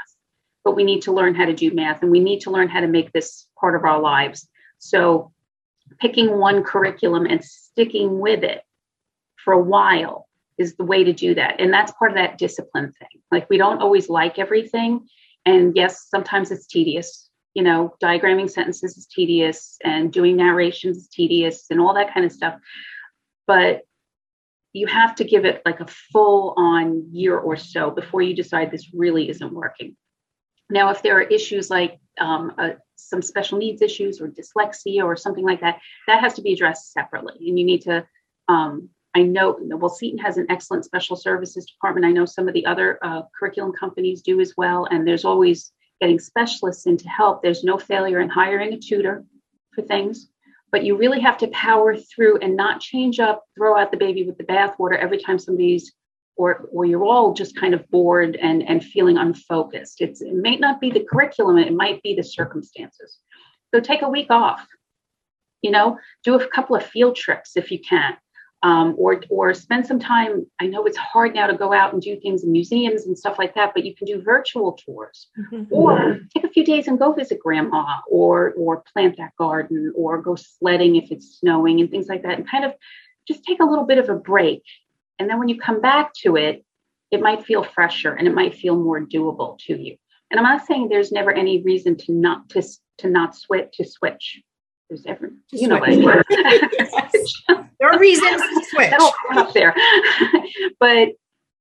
[0.64, 2.82] But we need to learn how to do math and we need to learn how
[2.82, 4.48] to make this part of our lives.
[4.78, 5.32] So
[6.00, 8.62] picking one curriculum and sticking with it
[9.44, 10.28] for a while
[10.58, 11.60] is the way to do that.
[11.60, 13.22] And that's part of that discipline thing.
[13.32, 15.08] Like we don't always like everything.
[15.46, 17.30] And yes, sometimes it's tedious.
[17.56, 22.26] you know, diagramming sentences is tedious and doing narrations is tedious and all that kind
[22.26, 22.60] of stuff.
[23.48, 23.82] But
[24.74, 28.70] you have to give it like a full on year or so before you decide
[28.70, 29.96] this really isn't working.
[30.70, 35.16] Now, if there are issues like um, uh, some special needs issues or dyslexia or
[35.16, 37.36] something like that, that has to be addressed separately.
[37.48, 38.06] And you need to,
[38.48, 42.06] um, I know, well, Seton has an excellent special services department.
[42.06, 44.86] I know some of the other uh, curriculum companies do as well.
[44.86, 47.42] And there's always getting specialists in to help.
[47.42, 49.24] There's no failure in hiring a tutor
[49.74, 50.30] for things,
[50.72, 54.24] but you really have to power through and not change up, throw out the baby
[54.24, 55.94] with the bathwater every time somebody's
[56.38, 60.02] or or you're all just kind of bored and and feeling unfocused.
[60.02, 63.20] It's it may not be the curriculum, it might be the circumstances.
[63.74, 64.66] So take a week off.
[65.62, 68.16] You know, do a couple of field trips if you can
[68.66, 70.48] um, or or spend some time.
[70.60, 73.38] I know it's hard now to go out and do things in museums and stuff
[73.38, 75.72] like that, but you can do virtual tours, mm-hmm.
[75.72, 80.20] or take a few days and go visit grandma, or or plant that garden, or
[80.20, 82.74] go sledding if it's snowing and things like that, and kind of
[83.28, 84.64] just take a little bit of a break.
[85.20, 86.64] And then when you come back to it,
[87.12, 89.96] it might feel fresher and it might feel more doable to you.
[90.32, 92.64] And I'm not saying there's never any reason to not to
[93.00, 94.42] to not switch to switch
[94.90, 95.90] there's every, you know what
[97.80, 98.94] there are reasons to switch.
[99.32, 99.74] Up there.
[100.80, 101.10] but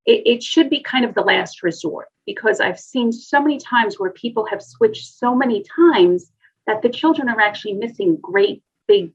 [0.07, 3.98] it, it should be kind of the last resort because I've seen so many times
[3.98, 6.30] where people have switched so many times
[6.66, 9.12] that the children are actually missing great big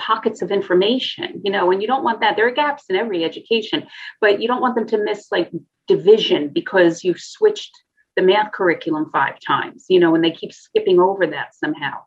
[0.00, 2.36] pockets of information, you know, and you don't want that.
[2.36, 3.86] There are gaps in every education,
[4.20, 5.50] but you don't want them to miss like
[5.86, 7.72] division because you've switched
[8.16, 11.98] the math curriculum five times, you know, and they keep skipping over that somehow.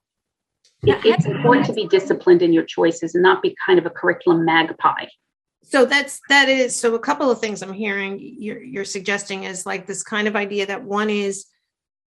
[0.83, 3.89] It, it's important to be disciplined in your choices and not be kind of a
[3.89, 5.05] curriculum magpie.
[5.63, 9.65] So that's that is so a couple of things i'm hearing you're, you're suggesting is
[9.65, 11.45] like this kind of idea that one is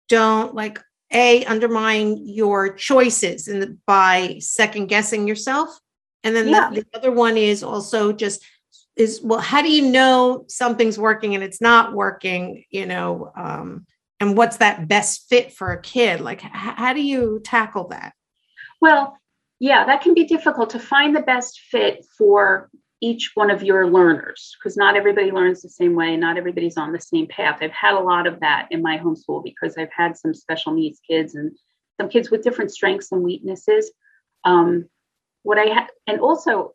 [0.09, 0.81] don't like
[1.13, 5.79] a undermine your choices and by second guessing yourself.
[6.25, 6.71] And then yeah.
[6.71, 8.45] the, the other one is also just
[8.95, 13.87] is well how do you know something's working and it's not working you know um
[14.23, 16.21] and what's that best fit for a kid?
[16.21, 18.13] Like h- how do you tackle that?
[18.81, 19.19] Well,
[19.59, 22.71] yeah, that can be difficult to find the best fit for
[23.03, 26.17] each one of your learners because not everybody learns the same way.
[26.17, 27.59] Not everybody's on the same path.
[27.61, 31.01] I've had a lot of that in my homeschool because I've had some special needs
[31.07, 31.51] kids and
[32.01, 33.91] some kids with different strengths and weaknesses.
[34.45, 34.89] Um,
[35.43, 36.75] what I and also,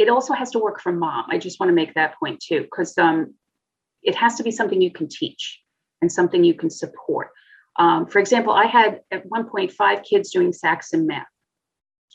[0.00, 1.26] it also has to work for mom.
[1.30, 3.34] I just want to make that point too because um,
[4.02, 5.60] it has to be something you can teach
[6.02, 7.28] and something you can support.
[7.78, 11.28] Um, for example, I had at one point five kids doing Saxon math.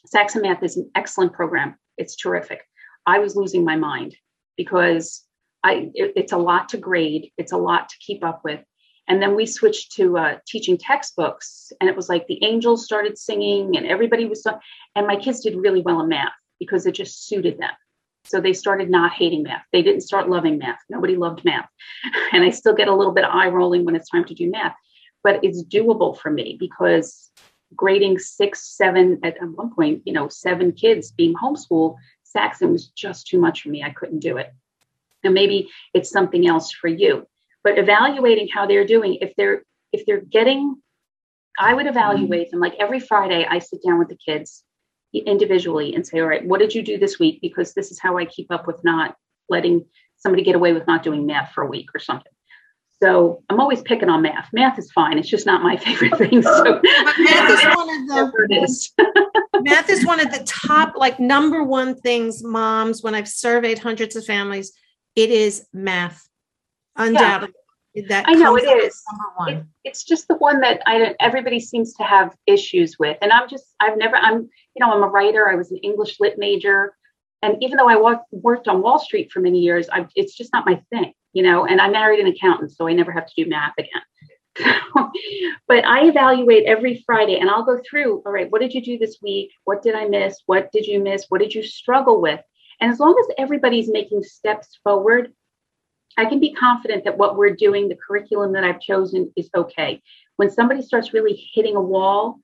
[0.05, 1.78] Saxon math is an excellent program.
[1.97, 2.61] It's terrific.
[3.06, 4.16] I was losing my mind
[4.58, 5.24] because
[5.64, 7.32] I it, it's a lot to grade.
[7.38, 8.62] It's a lot to keep up with.
[9.08, 13.18] And then we switched to uh, teaching textbooks, and it was like the angels started
[13.18, 14.41] singing, and everybody was.
[14.41, 14.58] So,
[14.95, 17.72] and my kids did really well in math because it just suited them.
[18.24, 19.64] So they started not hating math.
[19.72, 20.80] They didn't start loving math.
[20.89, 21.70] Nobody loved math.
[22.34, 24.76] And I still get a little bit eye rolling when it's time to do math
[25.26, 27.32] but it's doable for me because
[27.76, 31.95] grading six, seven, at one point, you know, seven kids being homeschooled,
[32.36, 33.82] Saxon was just too much for me.
[33.82, 34.54] I couldn't do it.
[35.24, 37.26] And maybe it's something else for you.
[37.64, 40.76] But evaluating how they're doing, if they're if they're getting,
[41.58, 43.48] I would evaluate them like every Friday.
[43.50, 44.64] I sit down with the kids
[45.14, 47.40] individually and say, all right, what did you do this week?
[47.42, 49.16] Because this is how I keep up with not
[49.48, 49.86] letting
[50.18, 52.35] somebody get away with not doing math for a week or something.
[53.02, 54.50] So I'm always picking on math.
[54.54, 55.18] Math is fine.
[55.18, 56.41] It's just not my favorite thing.
[56.41, 59.32] So math is one of the
[59.62, 64.16] math is one of the top, like number one things moms, when I've surveyed hundreds
[64.16, 64.72] of families,
[65.16, 66.28] it is math.
[66.96, 67.54] Undoubtedly.
[67.93, 68.04] Yeah.
[68.10, 69.02] That I know it is.
[69.10, 69.54] Number one.
[69.54, 73.18] It, it's just the one that I everybody seems to have issues with.
[73.22, 75.50] And I'm just, I've never, I'm, you know, I'm a writer.
[75.50, 76.93] I was an English lit major.
[77.46, 80.66] And even though I worked on Wall Street for many years, I, it's just not
[80.66, 83.50] my thing you know, and I married an accountant, so I never have to do
[83.50, 84.02] math again.
[85.68, 88.98] but I evaluate every Friday and I'll go through, all right, what did you do
[88.98, 89.52] this week?
[89.66, 90.38] What did I miss?
[90.46, 91.26] What did you miss?
[91.28, 92.39] What did you struggle with?
[92.80, 95.34] And as long as everybody's making steps forward,
[96.18, 100.02] I can be confident that what we're doing, the curriculum that I've chosen is okay.
[100.38, 102.39] When somebody starts really hitting a wall,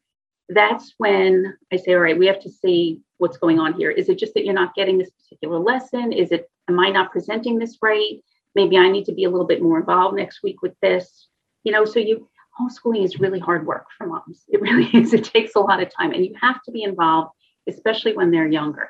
[0.49, 3.91] that's when I say, all right, we have to see what's going on here.
[3.91, 6.11] Is it just that you're not getting this particular lesson?
[6.11, 8.19] Is it, am I not presenting this right?
[8.55, 11.27] maybe I need to be a little bit more involved next week with this.
[11.63, 14.43] You know, so you homeschooling is really hard work for moms.
[14.49, 15.13] It really is.
[15.13, 17.31] It takes a lot of time, and you have to be involved,
[17.67, 18.89] especially when they're younger.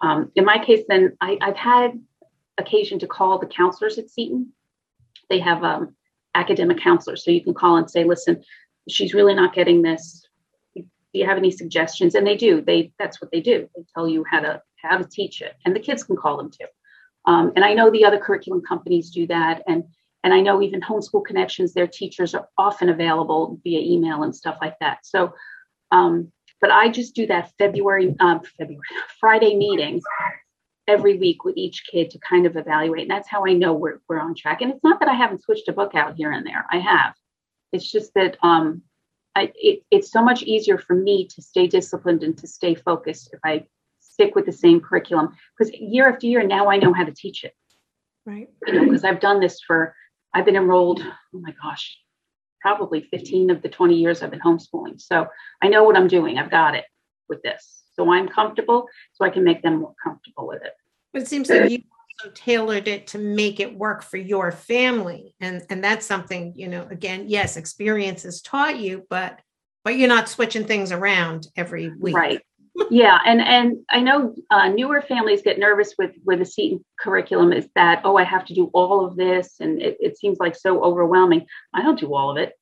[0.00, 2.00] Um, in my case, then I, have had
[2.58, 4.52] occasion to call the counselors at Seton.
[5.28, 5.94] They have um,
[6.34, 8.42] academic counselors, so you can call and say, "Listen,
[8.88, 10.26] she's really not getting this.
[11.12, 12.14] Do you have any suggestions?
[12.14, 12.60] And they do.
[12.60, 13.68] They that's what they do.
[13.74, 16.50] They tell you how to how to teach it, and the kids can call them
[16.50, 16.66] too.
[17.26, 19.84] Um, and I know the other curriculum companies do that, and
[20.22, 24.58] and I know even Homeschool Connections, their teachers are often available via email and stuff
[24.60, 24.98] like that.
[25.04, 25.34] So,
[25.90, 26.30] um,
[26.60, 28.82] but I just do that February, um, February
[29.20, 30.02] Friday meetings
[30.86, 33.02] every week with each kid to kind of evaluate.
[33.02, 34.60] And that's how I know we're, we're on track.
[34.60, 36.66] And it's not that I haven't switched a book out here and there.
[36.70, 37.14] I have.
[37.72, 38.82] It's just that um,
[39.36, 43.30] I, it, it's so much easier for me to stay disciplined and to stay focused
[43.32, 43.66] if I
[44.00, 45.36] stick with the same curriculum.
[45.56, 47.54] Because year after year, now I know how to teach it.
[48.26, 48.48] Right.
[48.66, 49.94] You know, because I've done this for,
[50.34, 51.96] I've been enrolled, oh my gosh,
[52.60, 55.00] probably 15 of the 20 years I've been homeschooling.
[55.00, 55.28] So
[55.62, 56.38] I know what I'm doing.
[56.38, 56.84] I've got it
[57.28, 57.82] with this.
[57.94, 60.72] So I'm comfortable, so I can make them more comfortable with it.
[61.12, 61.82] But it seems like you
[62.20, 65.34] also tailored it to make it work for your family.
[65.40, 69.40] And and that's something, you know, again, yes, experience has taught you, but
[69.84, 72.14] but you're not switching things around every week.
[72.14, 72.40] Right.
[72.90, 77.52] yeah, and and I know uh, newer families get nervous with with a Seton curriculum.
[77.52, 80.54] Is that oh, I have to do all of this, and it, it seems like
[80.56, 81.46] so overwhelming.
[81.74, 82.54] I don't do all of it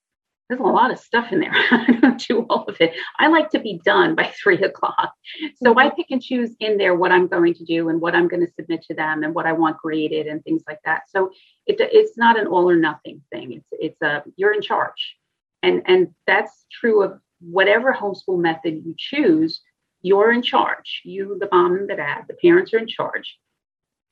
[0.48, 1.52] there's a lot of stuff in there.
[1.70, 2.94] I don't do all of it.
[3.18, 5.12] I like to be done by three o'clock.
[5.56, 5.78] So mm-hmm.
[5.78, 8.44] I pick and choose in there what I'm going to do and what I'm going
[8.44, 11.02] to submit to them and what I want graded and things like that.
[11.08, 11.30] So
[11.66, 13.52] it, it's not an all or nothing thing.
[13.52, 15.16] It's it's a you're in charge,
[15.62, 19.60] and and that's true of whatever homeschool method you choose.
[20.00, 21.02] You're in charge.
[21.04, 23.36] You, the mom and the dad, the parents are in charge,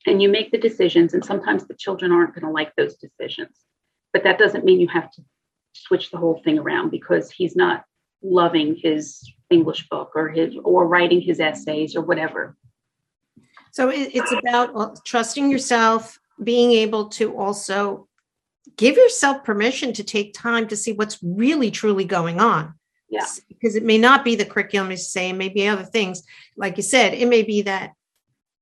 [0.05, 1.13] and you make the decisions.
[1.13, 3.57] And sometimes the children aren't going to like those decisions,
[4.13, 5.21] but that doesn't mean you have to
[5.85, 7.85] switch the whole thing around because he's not
[8.21, 12.57] loving his English book or his or writing his essays or whatever.
[13.71, 18.07] So it's about uh, trusting yourself, being able to also
[18.75, 22.73] give yourself permission to take time to see what's really truly going on.
[23.09, 23.25] Yeah.
[23.47, 26.23] Because it may not be the curriculum is saying, maybe other things.
[26.57, 27.93] Like you said, it may be that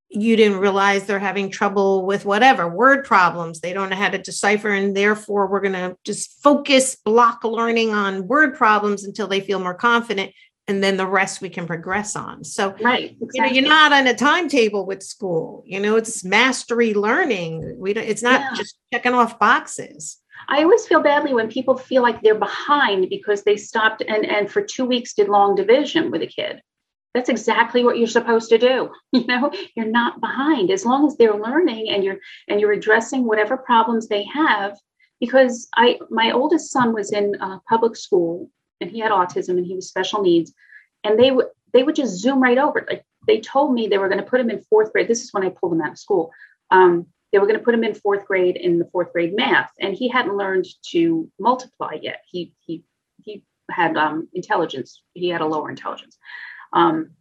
[0.10, 3.60] you didn't realize they're having trouble with whatever word problems.
[3.60, 7.92] They don't know how to decipher and therefore we're going to just focus block learning
[7.92, 10.32] on word problems until they feel more confident
[10.68, 12.44] and then the rest we can progress on.
[12.44, 13.30] So right exactly.
[13.34, 17.76] you know you're not on a timetable with school you know it's mastery learning.
[17.78, 18.54] We don't it's not yeah.
[18.56, 20.20] just checking off boxes.
[20.48, 24.52] I always feel badly when people feel like they're behind because they stopped and, and
[24.52, 26.62] for two weeks did long division with a kid
[27.16, 28.92] that's exactly what you're supposed to do.
[29.14, 30.70] You know you're not behind.
[30.70, 32.18] As long as they're learning and you're
[32.50, 34.78] and you're addressing whatever problems they have
[35.22, 38.50] because i my oldest son was in uh, public school
[38.82, 40.52] and he had autism and he was special needs
[41.06, 42.86] and they would they would just zoom right over.
[42.90, 45.08] Like they told me they were going to put him in fourth grade.
[45.08, 46.34] This is when i pulled him out of school.
[46.72, 49.72] Um, they were going to put him in fourth grade in the fourth grade math
[49.80, 52.20] and he hadn't learned to multiply yet.
[52.28, 52.84] He he
[53.24, 55.02] he had um, intelligence.
[55.14, 56.18] He had a lower intelligence
[56.76, 57.12] um,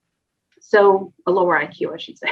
[0.60, 2.28] so a lower IQ, I should say.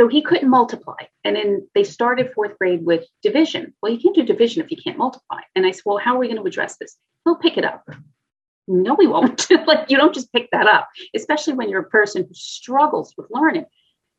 [0.00, 0.96] So he couldn't multiply.
[1.24, 3.74] And then they started fourth grade with division.
[3.82, 5.40] Well, you can't do division if you can't multiply.
[5.56, 6.96] And I said, well, how are we going to address this?
[7.24, 7.88] He'll pick it up.
[8.68, 9.50] No, we won't.
[9.66, 13.26] like you don't just pick that up, especially when you're a person who struggles with
[13.30, 13.64] learning.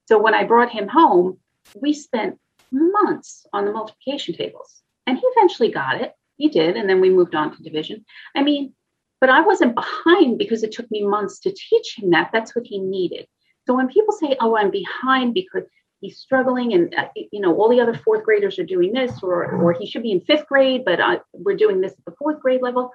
[0.08, 1.38] So when I brought him home,
[1.76, 2.40] we spent
[2.72, 4.82] months on the multiplication tables.
[5.08, 6.14] And he eventually got it.
[6.38, 6.76] He did.
[6.78, 8.06] And then we moved on to division.
[8.36, 8.74] I mean,
[9.22, 12.30] but I wasn't behind because it took me months to teach him that.
[12.32, 13.28] That's what he needed.
[13.68, 15.64] So when people say, "Oh, I'm behind because
[16.00, 19.52] he's struggling," and uh, you know all the other fourth graders are doing this, or
[19.62, 22.40] or he should be in fifth grade, but uh, we're doing this at the fourth
[22.40, 22.92] grade level,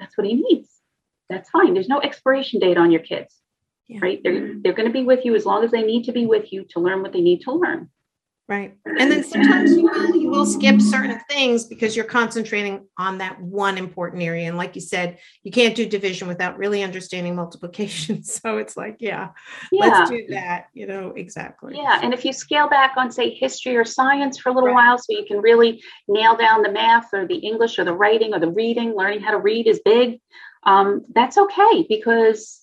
[0.00, 0.68] that's what he needs.
[1.28, 1.74] That's fine.
[1.74, 3.36] There's no expiration date on your kids,
[3.86, 4.00] yeah.
[4.02, 4.20] right?
[4.24, 6.52] They're they're going to be with you as long as they need to be with
[6.52, 7.90] you to learn what they need to learn.
[8.50, 8.74] Right.
[8.84, 13.40] And then sometimes you will, you will skip certain things because you're concentrating on that
[13.40, 14.48] one important area.
[14.48, 18.24] And like you said, you can't do division without really understanding multiplication.
[18.40, 19.30] So it's like, yeah,
[19.70, 19.80] yeah.
[19.80, 21.76] let's do that, you know, exactly.
[21.76, 22.00] Yeah.
[22.02, 24.74] And if you scale back on, say, history or science for a little right.
[24.74, 28.32] while, so you can really nail down the math or the English or the writing
[28.32, 30.20] or the reading, learning how to read is big.
[30.64, 32.59] Um, that's okay because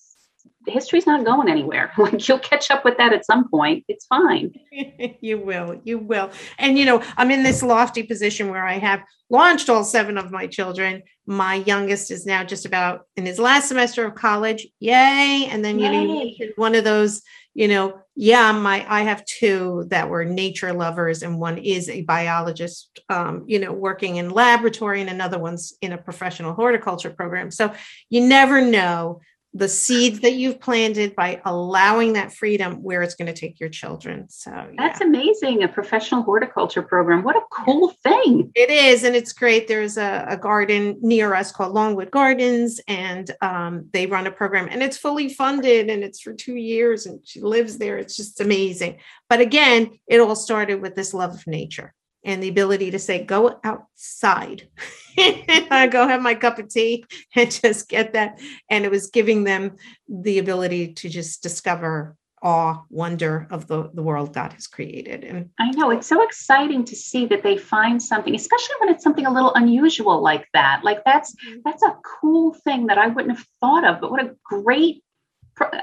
[0.72, 1.91] history's not going anywhere.
[1.98, 3.84] Like you'll catch up with that at some point.
[3.88, 4.53] It's fine.
[5.22, 5.81] you will.
[5.84, 6.31] You will.
[6.57, 10.31] And you know, I'm in this lofty position where I have launched all seven of
[10.31, 11.03] my children.
[11.26, 14.68] My youngest is now just about in his last semester of college.
[14.80, 15.48] Yay.
[15.49, 17.22] And then, you know, one of those,
[17.53, 22.02] you know, yeah, my I have two that were nature lovers, and one is a
[22.02, 27.52] biologist, um, you know, working in laboratory, and another one's in a professional horticulture program.
[27.52, 27.73] So
[28.10, 29.22] you never know
[29.57, 33.69] the seeds that you've planted by allowing that freedom where it's going to take your
[33.69, 34.29] children.
[34.29, 34.67] So yeah.
[34.77, 35.63] that's amazing.
[35.63, 37.23] A professional horticulture program.
[37.23, 38.51] What a cool thing.
[38.53, 39.03] It is.
[39.03, 39.67] And it's great.
[39.67, 44.67] There's a, a garden near us called Longwood Gardens, and um, they run a program
[44.69, 47.97] and it's fully funded and it's for two years and she lives there.
[47.97, 48.99] It's just amazing.
[49.29, 51.93] But again, it all started with this love of nature
[52.23, 54.68] and the ability to say, go outside,
[55.18, 58.39] go have my cup of tea and just get that.
[58.69, 59.76] And it was giving them
[60.10, 65.23] the ability to just discover awe, wonder of the, the world God has created.
[65.23, 69.03] And I know it's so exciting to see that they find something, especially when it's
[69.03, 70.81] something a little unusual like that.
[70.84, 71.60] Like that's mm-hmm.
[71.65, 75.03] that's a cool thing that I wouldn't have thought of, but what a great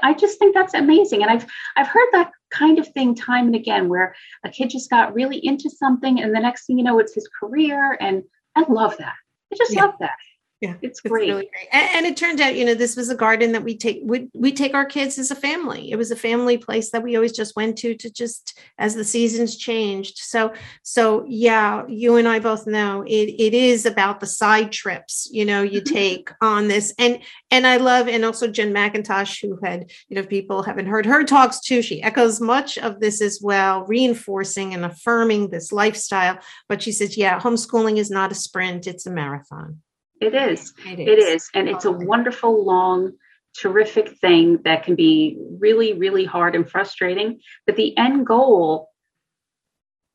[0.01, 1.21] I just think that's amazing.
[1.21, 1.45] And I've
[1.75, 5.45] I've heard that kind of thing time and again where a kid just got really
[5.45, 8.23] into something and the next thing you know it's his career and
[8.55, 9.15] I love that.
[9.51, 9.83] I just yeah.
[9.83, 10.15] love that
[10.61, 11.67] yeah it's great, it's really great.
[11.71, 14.29] And, and, it turned out you know this was a garden that we take we,
[14.33, 15.91] we take our kids as a family.
[15.91, 19.03] It was a family place that we always just went to to just as the
[19.03, 20.17] seasons changed.
[20.17, 20.53] So
[20.83, 25.45] so yeah you and i both know it it is about the side trips you
[25.45, 26.93] know you take on this.
[26.97, 27.19] And
[27.51, 31.23] and i love and also jen mcintosh who had you know people haven't heard her
[31.23, 36.39] talks too she echoes much of this as well reinforcing and affirming this lifestyle.
[36.69, 39.81] But she says yeah homeschooling is not a sprint it's a marathon
[40.25, 40.73] it is.
[40.85, 41.07] It is.
[41.07, 41.49] It is.
[41.53, 43.13] And it's a wonderful, long,
[43.57, 47.39] terrific thing that can be really, really hard and frustrating.
[47.65, 48.89] But the end goal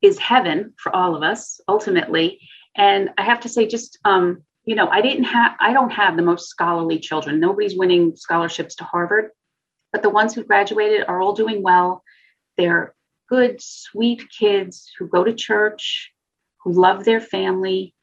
[0.02, 2.40] is heaven for all of us, ultimately.
[2.76, 6.16] And I have to say, just, um, you know, I didn't have, I don't have
[6.16, 7.40] the most scholarly children.
[7.40, 9.30] Nobody's winning scholarships to Harvard,
[9.92, 12.02] but the ones who graduated are all doing well.
[12.56, 12.94] They're
[13.28, 16.12] good, sweet kids who go to church,
[16.62, 17.94] who love their family,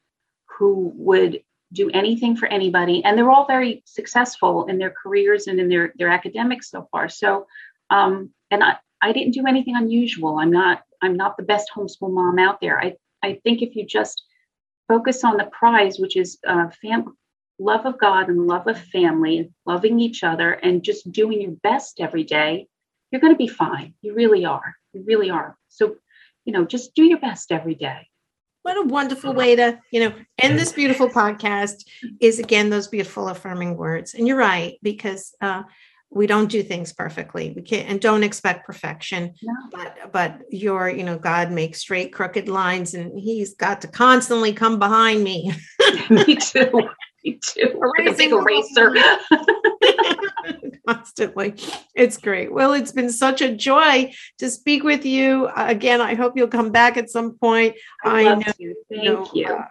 [0.58, 1.42] who would
[1.72, 3.04] do anything for anybody.
[3.04, 7.08] And they're all very successful in their careers and in their their academics so far.
[7.08, 7.46] So
[7.90, 10.38] um and i i didn't do anything unusual.
[10.38, 12.80] I'm not i'm not the best homeschool mom out there.
[12.80, 14.22] I i think if you just
[14.88, 17.16] focus on the prize which is uh fam-
[17.58, 22.00] love of god and love of family loving each other and just doing your best
[22.00, 22.66] every day
[23.10, 23.94] you're going to be fine.
[24.02, 24.74] You really are.
[24.92, 25.56] You really are.
[25.68, 25.96] So
[26.48, 28.08] you know just do your best every day
[28.68, 30.12] what a wonderful way to you know
[30.42, 31.84] end this beautiful podcast
[32.20, 34.12] is again those beautiful affirming words.
[34.12, 35.62] And you're right because uh,
[36.10, 37.54] we don't do things perfectly.
[37.56, 39.32] We can't and don't expect perfection.
[39.42, 39.54] No.
[39.72, 44.52] but but your you know god makes straight crooked lines and he's got to constantly
[44.52, 45.50] come behind me.
[46.10, 46.90] Me too.
[47.24, 47.80] Me too.
[48.18, 48.94] Big eraser
[50.88, 51.54] constantly.
[51.94, 52.52] It's great.
[52.52, 55.48] Well, it's been such a joy to speak with you.
[55.56, 57.76] again, I hope you'll come back at some point.
[58.04, 58.76] I, I know, you.
[58.90, 59.10] Thank you.
[59.10, 59.46] Know, you.
[59.46, 59.64] Uh,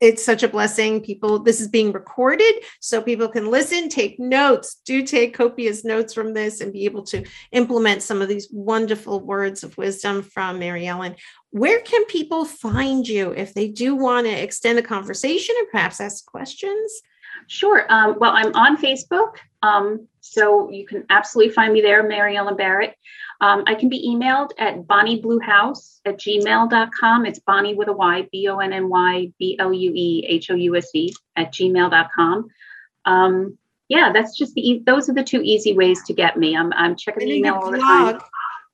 [0.00, 1.00] it's such a blessing.
[1.00, 6.14] People, this is being recorded so people can listen, take notes, do take copious notes
[6.14, 10.60] from this and be able to implement some of these wonderful words of wisdom from
[10.60, 11.16] Mary Ellen.
[11.50, 16.00] Where can people find you if they do want to extend a conversation and perhaps
[16.00, 16.92] ask questions?
[17.46, 17.86] Sure.
[17.88, 22.56] Um, well, I'm on Facebook, um, so you can absolutely find me there, Mary Ellen
[22.56, 22.96] Barrett.
[23.40, 27.26] Um, I can be emailed at bonnybluehouse at gmail.com.
[27.26, 30.50] It's Bonnie with a Y, B O N N Y B L U E H
[30.50, 32.48] O U S E at gmail.com.
[33.04, 33.58] Um,
[33.88, 36.56] yeah, that's just the, those are the two easy ways to get me.
[36.56, 38.18] I'm, I'm checking the email all the time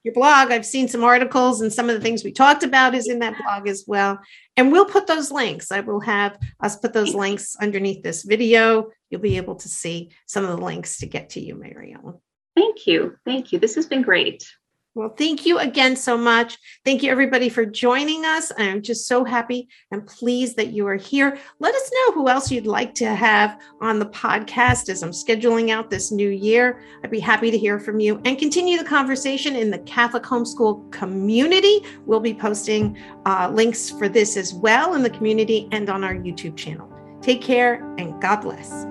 [0.05, 0.53] your blog.
[0.53, 3.37] I've seen some articles and some of the things we talked about is in that
[3.43, 4.19] blog as well.
[4.57, 5.73] And we'll put those links.
[5.73, 8.91] I will have us put those links underneath this video.
[9.11, 12.21] You'll be able to see some of the links to get to you, Mary Ellen.
[12.55, 13.17] Thank you.
[13.25, 13.59] Thank you.
[13.59, 14.47] This has been great.
[14.97, 16.57] Well, thank you again so much.
[16.85, 18.53] Thank you, everybody, for joining us.
[18.57, 21.37] I'm just so happy and pleased that you are here.
[21.59, 25.71] Let us know who else you'd like to have on the podcast as I'm scheduling
[25.71, 26.81] out this new year.
[27.03, 30.93] I'd be happy to hear from you and continue the conversation in the Catholic homeschool
[30.93, 31.81] community.
[32.07, 32.97] We'll be posting
[33.27, 36.89] uh, links for this as well in the community and on our YouTube channel.
[37.21, 38.87] Take care and God bless.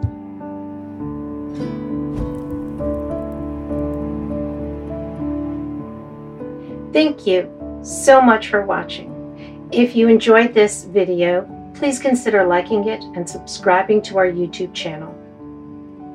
[6.93, 7.51] Thank you
[7.83, 9.09] so much for watching.
[9.71, 15.13] If you enjoyed this video, please consider liking it and subscribing to our YouTube channel.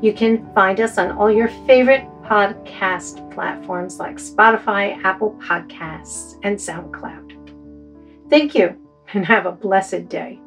[0.00, 6.56] You can find us on all your favorite podcast platforms like Spotify, Apple Podcasts, and
[6.56, 8.30] SoundCloud.
[8.30, 8.76] Thank you
[9.12, 10.38] and have a blessed day.